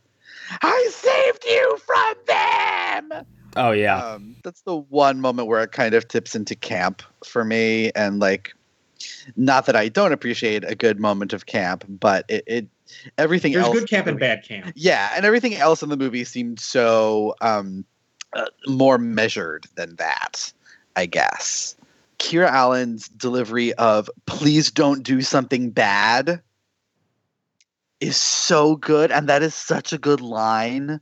I 0.62 0.90
saved 0.92 1.46
you 1.46 1.78
from 1.86 2.14
them. 2.28 3.26
Oh 3.56 3.72
yeah. 3.72 3.98
Um, 3.98 4.36
that's 4.44 4.62
the 4.62 4.76
one 4.76 5.22
moment 5.22 5.48
where 5.48 5.64
it 5.64 5.72
kind 5.72 5.96
of 5.96 6.08
tips 6.08 6.36
into 6.36 6.56
camp 6.56 7.02
for 7.24 7.46
me 7.46 7.92
and 7.96 8.20
like 8.20 8.54
not 9.36 9.66
that 9.66 9.76
I 9.76 9.90
don't 9.90 10.12
appreciate 10.12 10.64
a 10.64 10.76
good 10.76 11.00
moment 11.00 11.34
of 11.34 11.46
camp, 11.46 11.86
but 11.88 12.26
it, 12.30 12.44
it 12.48 12.68
everything 13.18 13.54
There's 13.54 13.66
else 13.66 13.80
good 13.80 13.90
camp 13.90 14.08
and 14.08 14.20
bad 14.20 14.44
camp. 14.44 14.72
yeah, 14.76 15.12
and 15.16 15.26
everything 15.26 15.56
else 15.56 15.82
in 15.84 15.90
the 15.90 15.98
movie 15.98 16.24
seemed 16.24 16.60
so 16.60 17.36
um, 17.42 17.86
uh, 18.34 18.46
more 18.68 18.98
measured 18.98 19.68
than 19.76 19.96
that, 19.96 20.52
I 20.96 21.06
guess. 21.06 21.76
Kiera 22.20 22.50
Allen's 22.50 23.10
delivery 23.10 23.74
of 23.74 24.10
"Please 24.26 24.72
don't 24.72 25.04
do 25.04 25.22
something 25.22 25.70
bad" 25.70 26.42
is 28.00 28.18
so 28.18 28.76
good, 28.76 29.12
and 29.12 29.28
that 29.30 29.44
is 29.44 29.54
such 29.56 29.94
a 29.94 29.98
good 29.98 30.22
line. 30.22 31.00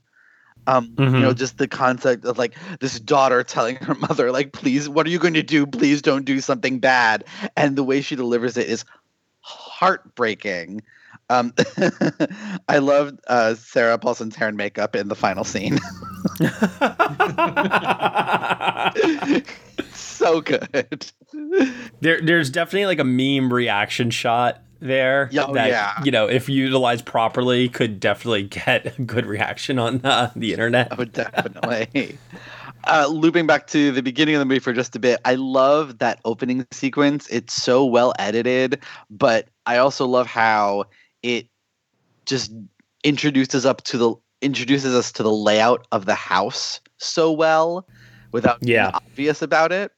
Um, 0.67 0.93
you 0.97 1.19
know, 1.19 1.33
Mhm. 1.33 1.37
just 1.37 1.57
the 1.57 1.67
concept 1.67 2.25
of 2.25 2.37
like 2.37 2.55
this 2.79 2.99
daughter 2.99 3.43
telling 3.43 3.75
her 3.77 3.95
mother, 3.95 4.31
like, 4.31 4.53
"Please, 4.53 4.87
what 4.87 5.05
are 5.05 5.09
you 5.09 5.19
going 5.19 5.33
to 5.33 5.43
do? 5.43 5.65
Please 5.65 6.01
don't 6.01 6.25
do 6.25 6.39
something 6.39 6.79
bad," 6.79 7.25
and 7.57 7.75
the 7.75 7.83
way 7.83 8.01
she 8.01 8.15
delivers 8.15 8.57
it 8.57 8.67
is 8.67 8.85
heartbreaking. 9.41 10.81
Um, 11.29 11.53
I 12.69 12.77
loved 12.79 13.19
uh, 13.27 13.55
Sarah 13.55 13.97
Paulson's 13.97 14.35
hair 14.35 14.47
and 14.47 14.57
makeup 14.57 14.95
in 14.95 15.09
the 15.09 15.15
final 15.15 15.43
scene. 15.43 15.79
so 19.93 20.41
good. 20.41 21.11
There, 22.01 22.21
there's 22.21 22.49
definitely 22.49 22.85
like 22.85 22.99
a 22.99 23.03
meme 23.03 23.53
reaction 23.53 24.09
shot 24.09 24.62
there 24.83 25.29
oh, 25.37 25.53
that 25.53 25.69
yeah. 25.69 26.01
you 26.03 26.11
know 26.11 26.27
if 26.27 26.49
utilized 26.49 27.05
properly 27.05 27.69
could 27.69 27.99
definitely 27.99 28.43
get 28.65 28.97
a 28.97 29.01
good 29.01 29.25
reaction 29.25 29.79
on 29.79 30.05
uh, 30.05 30.31
the 30.35 30.51
internet. 30.51 30.89
Oh, 30.97 31.05
definitely. 31.05 32.17
uh, 32.85 33.07
looping 33.07 33.47
back 33.47 33.67
to 33.67 33.91
the 33.91 34.03
beginning 34.03 34.35
of 34.35 34.39
the 34.39 34.45
movie 34.45 34.59
for 34.59 34.73
just 34.73 34.95
a 34.95 34.99
bit, 34.99 35.19
I 35.25 35.35
love 35.35 35.99
that 35.99 36.19
opening 36.25 36.67
sequence. 36.71 37.27
It's 37.29 37.53
so 37.53 37.85
well 37.85 38.13
edited, 38.19 38.83
but 39.09 39.47
I 39.65 39.77
also 39.77 40.05
love 40.05 40.27
how 40.27 40.85
it 41.21 41.47
just 42.25 42.51
introduces 43.03 43.65
up 43.65 43.83
to 43.83 43.97
the 43.97 44.15
introduces 44.41 44.93
us 44.93 45.11
to 45.13 45.23
the 45.23 45.31
layout 45.31 45.87
of 45.91 46.05
the 46.05 46.15
house 46.15 46.81
so 46.97 47.31
well 47.31 47.87
without 48.33 48.59
being 48.59 48.73
Yeah. 48.73 48.91
obvious 48.93 49.41
about 49.41 49.71
it. 49.71 49.91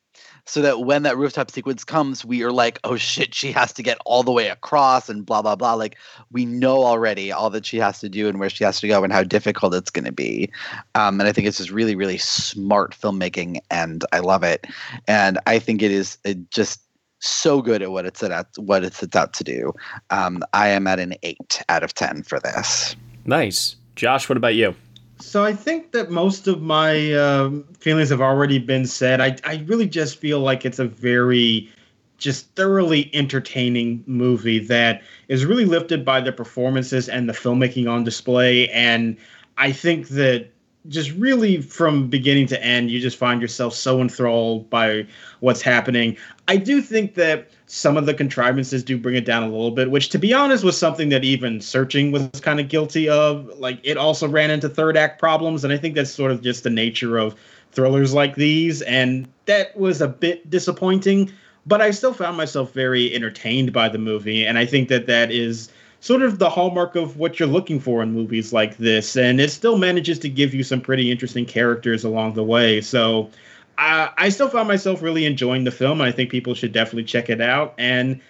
So 0.47 0.61
that 0.61 0.81
when 0.81 1.03
that 1.03 1.17
rooftop 1.17 1.49
sequence 1.49 1.83
comes, 1.83 2.23
we 2.23 2.43
are 2.43 2.51
like, 2.51 2.79
oh 2.83 2.97
shit, 2.97 3.33
she 3.33 3.51
has 3.51 3.73
to 3.73 3.83
get 3.83 3.97
all 4.05 4.23
the 4.23 4.31
way 4.31 4.49
across 4.49 5.09
and 5.09 5.25
blah, 5.25 5.41
blah, 5.41 5.55
blah. 5.55 5.73
Like, 5.73 5.97
we 6.31 6.45
know 6.45 6.83
already 6.83 7.31
all 7.31 7.49
that 7.49 7.65
she 7.65 7.77
has 7.77 7.99
to 8.01 8.09
do 8.09 8.29
and 8.29 8.39
where 8.39 8.49
she 8.49 8.63
has 8.63 8.79
to 8.81 8.87
go 8.87 9.03
and 9.03 9.11
how 9.11 9.23
difficult 9.23 9.73
it's 9.73 9.89
going 9.89 10.05
to 10.05 10.11
be. 10.11 10.51
Um, 10.93 11.19
and 11.19 11.27
I 11.27 11.31
think 11.31 11.47
it's 11.47 11.57
just 11.57 11.71
really, 11.71 11.95
really 11.95 12.17
smart 12.17 12.95
filmmaking 12.95 13.59
and 13.71 14.05
I 14.11 14.19
love 14.19 14.43
it. 14.43 14.67
And 15.07 15.39
I 15.47 15.59
think 15.59 15.81
it 15.81 15.91
is 15.91 16.17
uh, 16.25 16.33
just 16.51 16.81
so 17.19 17.61
good 17.61 17.81
at 17.81 17.91
what 17.91 18.05
it 18.05 18.17
set 18.17 18.31
out, 18.31 18.47
what 18.57 18.83
it 18.83 18.93
sets 18.93 19.15
out 19.15 19.33
to 19.33 19.43
do. 19.43 19.73
Um, 20.09 20.43
I 20.53 20.69
am 20.69 20.85
at 20.87 20.99
an 20.99 21.15
eight 21.23 21.61
out 21.69 21.83
of 21.83 21.93
10 21.93 22.23
for 22.23 22.39
this. 22.39 22.95
Nice, 23.25 23.75
Josh. 23.95 24.29
What 24.29 24.37
about 24.37 24.55
you? 24.55 24.75
So 25.19 25.43
I 25.43 25.53
think 25.53 25.91
that 25.91 26.11
most 26.11 26.47
of 26.47 26.61
my 26.61 27.13
um, 27.13 27.63
feelings 27.79 28.09
have 28.09 28.21
already 28.21 28.59
been 28.59 28.85
said. 28.85 29.21
I 29.21 29.37
I 29.43 29.63
really 29.65 29.87
just 29.87 30.17
feel 30.17 30.39
like 30.39 30.65
it's 30.65 30.79
a 30.79 30.85
very 30.85 31.69
just 32.17 32.49
thoroughly 32.55 33.09
entertaining 33.13 34.03
movie 34.07 34.59
that 34.59 35.01
is 35.27 35.45
really 35.45 35.65
lifted 35.65 36.05
by 36.05 36.21
the 36.21 36.31
performances 36.31 37.09
and 37.09 37.27
the 37.27 37.33
filmmaking 37.33 37.89
on 37.89 38.03
display 38.03 38.69
and 38.69 39.17
I 39.57 39.71
think 39.71 40.07
that 40.09 40.49
just 40.87 41.11
really 41.11 41.61
from 41.61 42.07
beginning 42.07 42.47
to 42.47 42.63
end 42.63 42.89
you 42.89 42.99
just 43.01 43.17
find 43.17 43.41
yourself 43.41 43.73
so 43.73 43.99
enthralled 43.99 44.69
by 44.69 45.05
what's 45.41 45.61
happening. 45.61 46.15
I 46.47 46.57
do 46.57 46.81
think 46.81 47.15
that 47.15 47.49
some 47.67 47.97
of 47.97 48.05
the 48.05 48.13
contrivances 48.13 48.83
do 48.83 48.97
bring 48.97 49.15
it 49.15 49.25
down 49.25 49.43
a 49.43 49.47
little 49.47 49.71
bit, 49.71 49.89
which 49.89 50.09
to 50.09 50.19
be 50.19 50.33
honest 50.33 50.63
was 50.63 50.77
something 50.77 51.09
that 51.09 51.23
even 51.23 51.59
searching 51.59 52.11
was 52.11 52.29
kind 52.41 52.59
of 52.59 52.69
guilty 52.69 53.09
of. 53.09 53.47
Like 53.57 53.79
it 53.83 53.97
also 53.97 54.27
ran 54.27 54.51
into 54.51 54.69
third 54.69 54.97
act 54.97 55.19
problems, 55.19 55.63
and 55.63 55.73
I 55.73 55.77
think 55.77 55.95
that's 55.95 56.11
sort 56.11 56.31
of 56.31 56.41
just 56.41 56.63
the 56.63 56.69
nature 56.69 57.17
of 57.17 57.35
thrillers 57.71 58.13
like 58.13 58.35
these, 58.35 58.81
and 58.83 59.27
that 59.45 59.75
was 59.77 60.01
a 60.01 60.07
bit 60.07 60.49
disappointing. 60.49 61.31
But 61.65 61.81
I 61.81 61.91
still 61.91 62.13
found 62.13 62.37
myself 62.37 62.71
very 62.73 63.13
entertained 63.13 63.73
by 63.73 63.89
the 63.89 63.97
movie, 63.97 64.45
and 64.45 64.57
I 64.57 64.65
think 64.65 64.87
that 64.89 65.07
that 65.07 65.31
is 65.31 65.69
sort 65.99 66.21
of 66.21 66.37
the 66.37 66.49
hallmark 66.49 66.95
of 66.95 67.17
what 67.17 67.39
you're 67.39 67.49
looking 67.49 67.79
for 67.79 68.03
in 68.03 68.11
movies 68.11 68.53
like 68.53 68.77
this, 68.77 69.15
and 69.15 69.41
it 69.41 69.49
still 69.49 69.79
manages 69.79 70.19
to 70.19 70.29
give 70.29 70.53
you 70.53 70.63
some 70.63 70.79
pretty 70.79 71.09
interesting 71.09 71.47
characters 71.47 72.03
along 72.03 72.35
the 72.35 72.43
way. 72.43 72.79
So 72.81 73.31
I, 73.77 74.09
I 74.17 74.29
still 74.29 74.49
found 74.49 74.67
myself 74.67 75.01
really 75.01 75.25
enjoying 75.25 75.63
the 75.63 75.71
film, 75.71 76.01
I 76.01 76.11
think 76.11 76.29
people 76.29 76.53
should 76.53 76.71
definitely 76.71 77.05
check 77.05 77.29
it 77.29 77.41
out. 77.41 77.73
And 77.77 78.21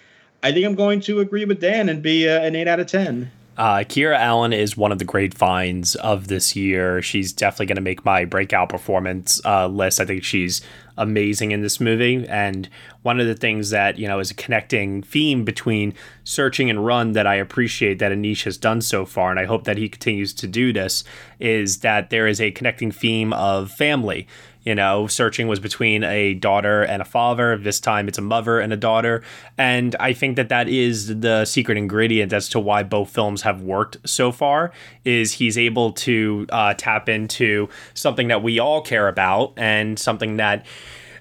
I 0.43 0.51
think 0.51 0.65
I'm 0.65 0.75
going 0.75 0.99
to 1.01 1.19
agree 1.19 1.45
with 1.45 1.59
Dan 1.59 1.89
and 1.89 2.01
be 2.01 2.29
uh, 2.29 2.41
an 2.41 2.55
eight 2.55 2.67
out 2.67 2.79
of 2.79 2.87
ten. 2.87 3.31
Uh, 3.57 3.77
Kiera 3.77 4.17
Allen 4.17 4.51
is 4.51 4.75
one 4.75 4.91
of 4.91 4.99
the 4.99 5.05
great 5.05 5.33
finds 5.33 5.95
of 5.95 6.27
this 6.27 6.57
year. 6.57 7.01
She's 7.01 7.31
definitely 7.31 7.67
going 7.67 7.77
to 7.77 7.81
make 7.81 8.03
my 8.03 8.25
breakout 8.25 8.67
performance 8.67 9.39
uh, 9.45 9.67
list. 9.67 10.01
I 10.01 10.05
think 10.05 10.25
she's 10.25 10.61
amazing 10.97 11.51
in 11.51 11.61
this 11.61 11.79
movie. 11.79 12.27
And 12.27 12.67
one 13.03 13.17
of 13.21 13.27
the 13.27 13.33
things 13.33 13.69
that, 13.69 13.97
you 13.97 14.09
know, 14.09 14.19
is 14.19 14.29
a 14.29 14.33
connecting 14.33 15.03
theme 15.03 15.45
between 15.45 15.93
Searching 16.25 16.69
and 16.69 16.85
Run 16.85 17.13
that 17.13 17.27
I 17.27 17.35
appreciate 17.35 17.99
that 17.99 18.11
Aneesh 18.11 18.43
has 18.43 18.57
done 18.57 18.81
so 18.81 19.05
far, 19.05 19.31
and 19.31 19.39
I 19.39 19.45
hope 19.45 19.63
that 19.63 19.77
he 19.77 19.87
continues 19.87 20.33
to 20.33 20.47
do 20.47 20.73
this, 20.73 21.05
is 21.39 21.79
that 21.79 22.09
there 22.09 22.27
is 22.27 22.41
a 22.41 22.51
connecting 22.51 22.91
theme 22.91 23.31
of 23.31 23.71
family. 23.71 24.27
You 24.65 24.75
know, 24.75 25.07
searching 25.07 25.47
was 25.47 25.59
between 25.59 26.03
a 26.03 26.33
daughter 26.33 26.81
and 26.81 27.01
a 27.01 27.05
father. 27.05 27.55
This 27.57 27.79
time 27.79 28.07
it's 28.07 28.17
a 28.17 28.21
mother 28.21 28.59
and 28.59 28.73
a 28.73 28.77
daughter. 28.77 29.21
And 29.57 29.95
I 29.99 30.13
think 30.13 30.35
that 30.35 30.49
that 30.49 30.67
is 30.67 31.19
the 31.19 31.45
secret 31.45 31.77
ingredient 31.77 32.33
as 32.33 32.49
to 32.49 32.59
why 32.59 32.83
both 32.83 33.11
films 33.11 33.43
have 33.43 33.61
worked 33.61 33.97
so 34.05 34.31
far 34.31 34.71
is 35.05 35.33
he's 35.33 35.57
able 35.57 35.93
to 35.93 36.47
uh, 36.49 36.73
tap 36.73 37.07
into 37.07 37.69
something 37.93 38.27
that 38.27 38.41
we 38.41 38.59
all 38.59 38.81
care 38.81 39.07
about 39.07 39.53
and 39.55 39.97
something 39.99 40.37
that 40.37 40.65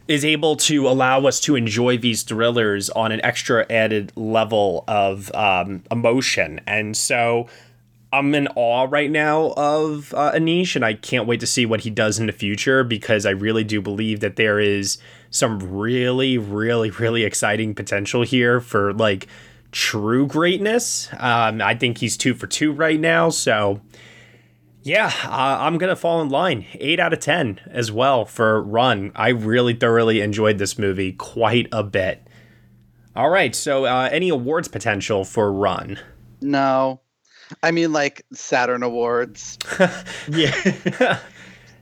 is 0.06 0.24
able 0.24 0.56
to 0.56 0.86
allow 0.86 1.24
us 1.26 1.40
to 1.40 1.56
enjoy 1.56 1.96
these 1.96 2.22
thrillers 2.22 2.90
on 2.90 3.12
an 3.12 3.24
extra 3.24 3.64
added 3.70 4.12
level 4.16 4.84
of 4.86 5.34
um, 5.34 5.82
emotion. 5.90 6.60
And 6.66 6.96
so 6.96 7.48
I'm 8.14 8.32
in 8.32 8.46
awe 8.54 8.86
right 8.88 9.10
now 9.10 9.52
of 9.56 10.14
uh, 10.14 10.30
Aneesh, 10.32 10.76
and 10.76 10.84
I 10.84 10.94
can't 10.94 11.26
wait 11.26 11.40
to 11.40 11.48
see 11.48 11.66
what 11.66 11.80
he 11.80 11.90
does 11.90 12.20
in 12.20 12.26
the 12.26 12.32
future 12.32 12.84
because 12.84 13.26
I 13.26 13.30
really 13.30 13.64
do 13.64 13.82
believe 13.82 14.20
that 14.20 14.36
there 14.36 14.60
is 14.60 14.98
some 15.30 15.58
really, 15.58 16.38
really, 16.38 16.90
really 16.90 17.24
exciting 17.24 17.74
potential 17.74 18.22
here 18.22 18.60
for 18.60 18.92
like 18.92 19.26
true 19.72 20.28
greatness. 20.28 21.08
Um, 21.18 21.60
I 21.60 21.74
think 21.74 21.98
he's 21.98 22.16
two 22.16 22.34
for 22.34 22.46
two 22.46 22.70
right 22.70 23.00
now, 23.00 23.30
so 23.30 23.80
yeah, 24.84 25.10
uh, 25.24 25.56
I'm 25.60 25.76
gonna 25.76 25.96
fall 25.96 26.22
in 26.22 26.28
line. 26.28 26.66
Eight 26.74 27.00
out 27.00 27.12
of 27.12 27.18
ten 27.18 27.60
as 27.66 27.90
well 27.90 28.24
for 28.24 28.62
Run. 28.62 29.10
I 29.16 29.30
really 29.30 29.74
thoroughly 29.74 30.20
enjoyed 30.20 30.58
this 30.58 30.78
movie 30.78 31.12
quite 31.12 31.66
a 31.72 31.82
bit. 31.82 32.24
All 33.16 33.30
right, 33.30 33.56
so 33.56 33.86
uh, 33.86 34.08
any 34.12 34.28
awards 34.28 34.68
potential 34.68 35.24
for 35.24 35.52
Run? 35.52 35.98
No, 36.40 37.00
I 37.62 37.70
mean 37.70 37.92
like 37.92 38.24
Saturn 38.32 38.82
Awards. 38.82 39.58
yeah. 40.28 41.18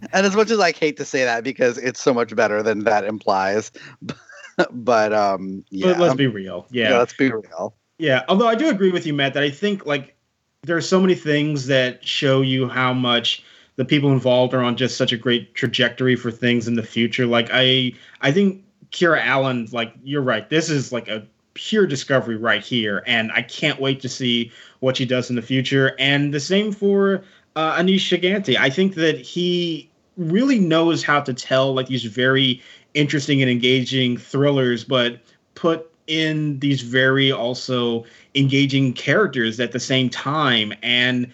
and 0.12 0.26
as 0.26 0.34
much 0.34 0.50
as 0.50 0.58
I 0.58 0.72
hate 0.72 0.96
to 0.98 1.04
say 1.04 1.24
that 1.24 1.44
because 1.44 1.78
it's 1.78 2.00
so 2.00 2.12
much 2.12 2.34
better 2.34 2.62
than 2.62 2.84
that 2.84 3.04
implies, 3.04 3.70
but 4.70 5.12
um, 5.12 5.64
yeah. 5.70 5.92
But 5.92 5.98
let's 6.00 6.14
be 6.14 6.26
real. 6.26 6.66
Yeah. 6.70 6.90
yeah, 6.90 6.98
let's 6.98 7.14
be 7.14 7.30
real. 7.30 7.74
Yeah, 7.98 8.24
although 8.28 8.48
I 8.48 8.54
do 8.54 8.68
agree 8.68 8.90
with 8.90 9.06
you, 9.06 9.14
Matt, 9.14 9.34
that 9.34 9.42
I 9.42 9.50
think 9.50 9.86
like 9.86 10.16
there 10.62 10.76
are 10.76 10.82
so 10.82 11.00
many 11.00 11.14
things 11.14 11.66
that 11.66 12.04
show 12.06 12.40
you 12.40 12.68
how 12.68 12.92
much 12.92 13.44
the 13.76 13.84
people 13.84 14.12
involved 14.12 14.54
are 14.54 14.62
on 14.62 14.76
just 14.76 14.96
such 14.96 15.12
a 15.12 15.16
great 15.16 15.54
trajectory 15.54 16.16
for 16.16 16.30
things 16.30 16.68
in 16.68 16.74
the 16.74 16.82
future. 16.82 17.26
Like 17.26 17.48
I, 17.52 17.92
I 18.20 18.32
think 18.32 18.64
Kiera 18.90 19.24
Allen, 19.24 19.68
like 19.72 19.94
you're 20.02 20.22
right. 20.22 20.48
This 20.48 20.68
is 20.68 20.92
like 20.92 21.08
a 21.08 21.26
pure 21.54 21.86
discovery 21.86 22.36
right 22.36 22.62
here, 22.62 23.02
and 23.06 23.30
I 23.32 23.42
can't 23.42 23.80
wait 23.80 24.00
to 24.00 24.08
see 24.08 24.52
what 24.83 24.97
she 24.97 25.07
does 25.07 25.30
in 25.30 25.37
the 25.37 25.43
future. 25.43 25.95
And 25.99 26.35
the 26.35 26.41
same 26.41 26.72
for 26.72 27.22
uh, 27.55 27.76
Aneesh 27.76 28.09
Chaganty. 28.09 28.57
I 28.57 28.68
think 28.68 28.97
that 28.97 29.18
he 29.20 29.89
really 30.16 30.59
knows 30.59 31.05
how 31.05 31.20
to 31.20 31.33
tell 31.33 31.72
like 31.72 31.87
these 31.87 32.05
very 32.05 32.61
interesting 32.93 33.41
and 33.41 33.51
engaging 33.51 34.16
thrillers, 34.16 34.83
but 34.83 35.20
put 35.55 35.89
in 36.09 36.59
these 36.59 36.83
very 36.83 37.30
also 37.30 38.05
engaging 38.35 38.93
characters 38.93 39.61
at 39.61 39.70
the 39.70 39.78
same 39.78 40.11
time. 40.11 40.72
And 40.83 41.33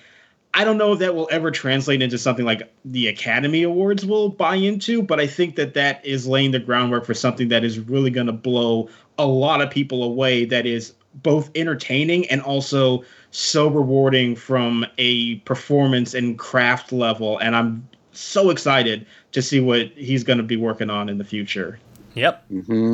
I 0.53 0.65
don't 0.65 0.77
know 0.77 0.93
if 0.93 0.99
that 0.99 1.15
will 1.15 1.29
ever 1.31 1.51
translate 1.51 2.03
into 2.03 2.19
something 2.19 2.45
like 2.45 2.71
the 2.85 3.09
Academy 3.09 3.63
Awards 3.63 4.05
will 4.05 4.29
buy 4.29 4.57
into, 4.57 5.01
but 5.01 5.19
I 5.19 5.27
think 5.27 5.57
that 5.57 5.73
that 5.73 6.05
is 6.05 6.27
laying 6.27 6.51
the 6.51 6.59
groundwork 6.59 7.07
for 7.07 7.15
something 7.15 7.49
that 7.49 7.65
is 7.65 7.79
really 7.79 8.11
going 8.11 8.27
to 8.27 8.33
blow 8.33 8.91
a 9.17 9.27
lot 9.27 9.63
of 9.63 9.71
people 9.71 10.03
away. 10.03 10.45
That 10.45 10.67
is 10.67 10.93
both 11.23 11.51
entertaining 11.55 12.29
and 12.31 12.41
also 12.43 13.05
so 13.31 13.69
rewarding 13.69 14.37
from 14.37 14.87
a 14.99 15.37
performance 15.41 16.15
and 16.15 16.39
craft 16.39 16.93
level. 16.93 17.39
And 17.39 17.55
I'm 17.55 17.89
so 18.13 18.51
excited 18.51 19.07
to 19.33 19.43
see 19.43 19.61
what 19.61 19.89
he's 19.97 20.25
going 20.25 20.39
to 20.39 20.45
be 20.45 20.57
working 20.57 20.91
on 20.91 21.09
in 21.09 21.19
the 21.19 21.25
future. 21.25 21.79
Yep. 22.15 22.45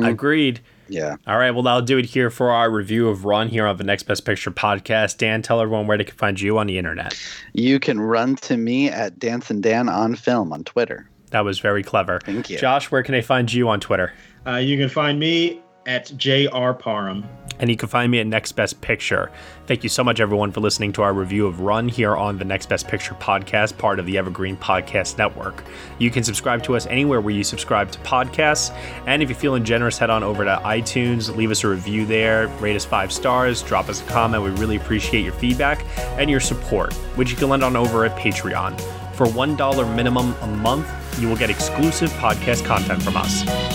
Agreed. 0.03 0.59
Yeah. 0.87 1.15
All 1.25 1.37
right. 1.37 1.51
Well, 1.51 1.63
that'll 1.63 1.81
do 1.81 1.97
it 1.97 2.05
here 2.05 2.29
for 2.29 2.51
our 2.51 2.69
review 2.69 3.09
of 3.09 3.25
Run 3.25 3.47
here 3.47 3.65
on 3.65 3.77
the 3.77 3.83
Next 3.83 4.03
Best 4.03 4.23
Picture 4.23 4.51
podcast. 4.51 5.17
Dan, 5.17 5.41
tell 5.41 5.59
everyone 5.59 5.87
where 5.87 5.97
they 5.97 6.03
can 6.03 6.15
find 6.15 6.39
you 6.39 6.57
on 6.59 6.67
the 6.67 6.77
internet. 6.77 7.17
You 7.53 7.79
can 7.79 7.99
run 7.99 8.35
to 8.37 8.57
me 8.57 8.89
at 8.89 9.17
Dancing 9.17 9.61
Dan 9.61 9.89
on 9.89 10.15
Film 10.15 10.53
on 10.53 10.63
Twitter. 10.63 11.09
That 11.31 11.43
was 11.43 11.59
very 11.59 11.81
clever. 11.81 12.19
Thank 12.23 12.49
you. 12.49 12.57
Josh, 12.59 12.91
where 12.91 13.01
can 13.01 13.13
they 13.13 13.21
find 13.21 13.51
you 13.51 13.67
on 13.67 13.79
Twitter? 13.79 14.13
Uh, 14.45 14.57
you 14.57 14.77
can 14.77 14.89
find 14.89 15.19
me 15.19 15.59
at 15.85 16.11
JR 16.17 16.71
Parham. 16.71 17.27
And 17.59 17.69
you 17.69 17.77
can 17.77 17.87
find 17.87 18.11
me 18.11 18.19
at 18.19 18.27
Next 18.27 18.51
Best 18.51 18.81
Picture. 18.81 19.31
Thank 19.65 19.83
you 19.83 19.89
so 19.89 20.03
much, 20.03 20.19
everyone, 20.19 20.51
for 20.51 20.59
listening 20.59 20.91
to 20.93 21.01
our 21.01 21.13
review 21.13 21.47
of 21.47 21.61
Run 21.61 21.87
here 21.87 22.15
on 22.15 22.37
the 22.37 22.43
Next 22.45 22.67
Best 22.67 22.87
Picture 22.87 23.15
podcast, 23.15 23.77
part 23.77 23.97
of 23.97 24.05
the 24.05 24.17
Evergreen 24.17 24.57
Podcast 24.57 25.17
Network. 25.17 25.63
You 25.97 26.11
can 26.11 26.23
subscribe 26.23 26.63
to 26.63 26.75
us 26.75 26.85
anywhere 26.87 27.21
where 27.21 27.33
you 27.33 27.43
subscribe 27.43 27.91
to 27.91 27.99
podcasts. 27.99 28.75
And 29.05 29.23
if 29.23 29.29
you're 29.29 29.37
feeling 29.37 29.63
generous, 29.63 29.97
head 29.97 30.09
on 30.09 30.21
over 30.21 30.43
to 30.43 30.61
iTunes, 30.65 31.33
leave 31.33 31.51
us 31.51 31.63
a 31.63 31.69
review 31.69 32.05
there, 32.05 32.47
rate 32.59 32.75
us 32.75 32.83
five 32.83 33.11
stars, 33.11 33.63
drop 33.63 33.87
us 33.87 34.01
a 34.01 34.05
comment. 34.05 34.43
We 34.43 34.49
really 34.51 34.75
appreciate 34.75 35.23
your 35.23 35.33
feedback 35.33 35.85
and 36.19 36.29
your 36.29 36.41
support, 36.41 36.93
which 37.15 37.31
you 37.31 37.37
can 37.37 37.47
lend 37.47 37.63
on 37.63 37.75
over 37.75 38.03
at 38.03 38.17
Patreon. 38.17 38.79
For 39.15 39.27
$1 39.27 39.95
minimum 39.95 40.35
a 40.41 40.47
month, 40.47 40.89
you 41.21 41.29
will 41.29 41.37
get 41.37 41.49
exclusive 41.49 42.09
podcast 42.11 42.65
content 42.65 43.01
from 43.01 43.15
us. 43.15 43.74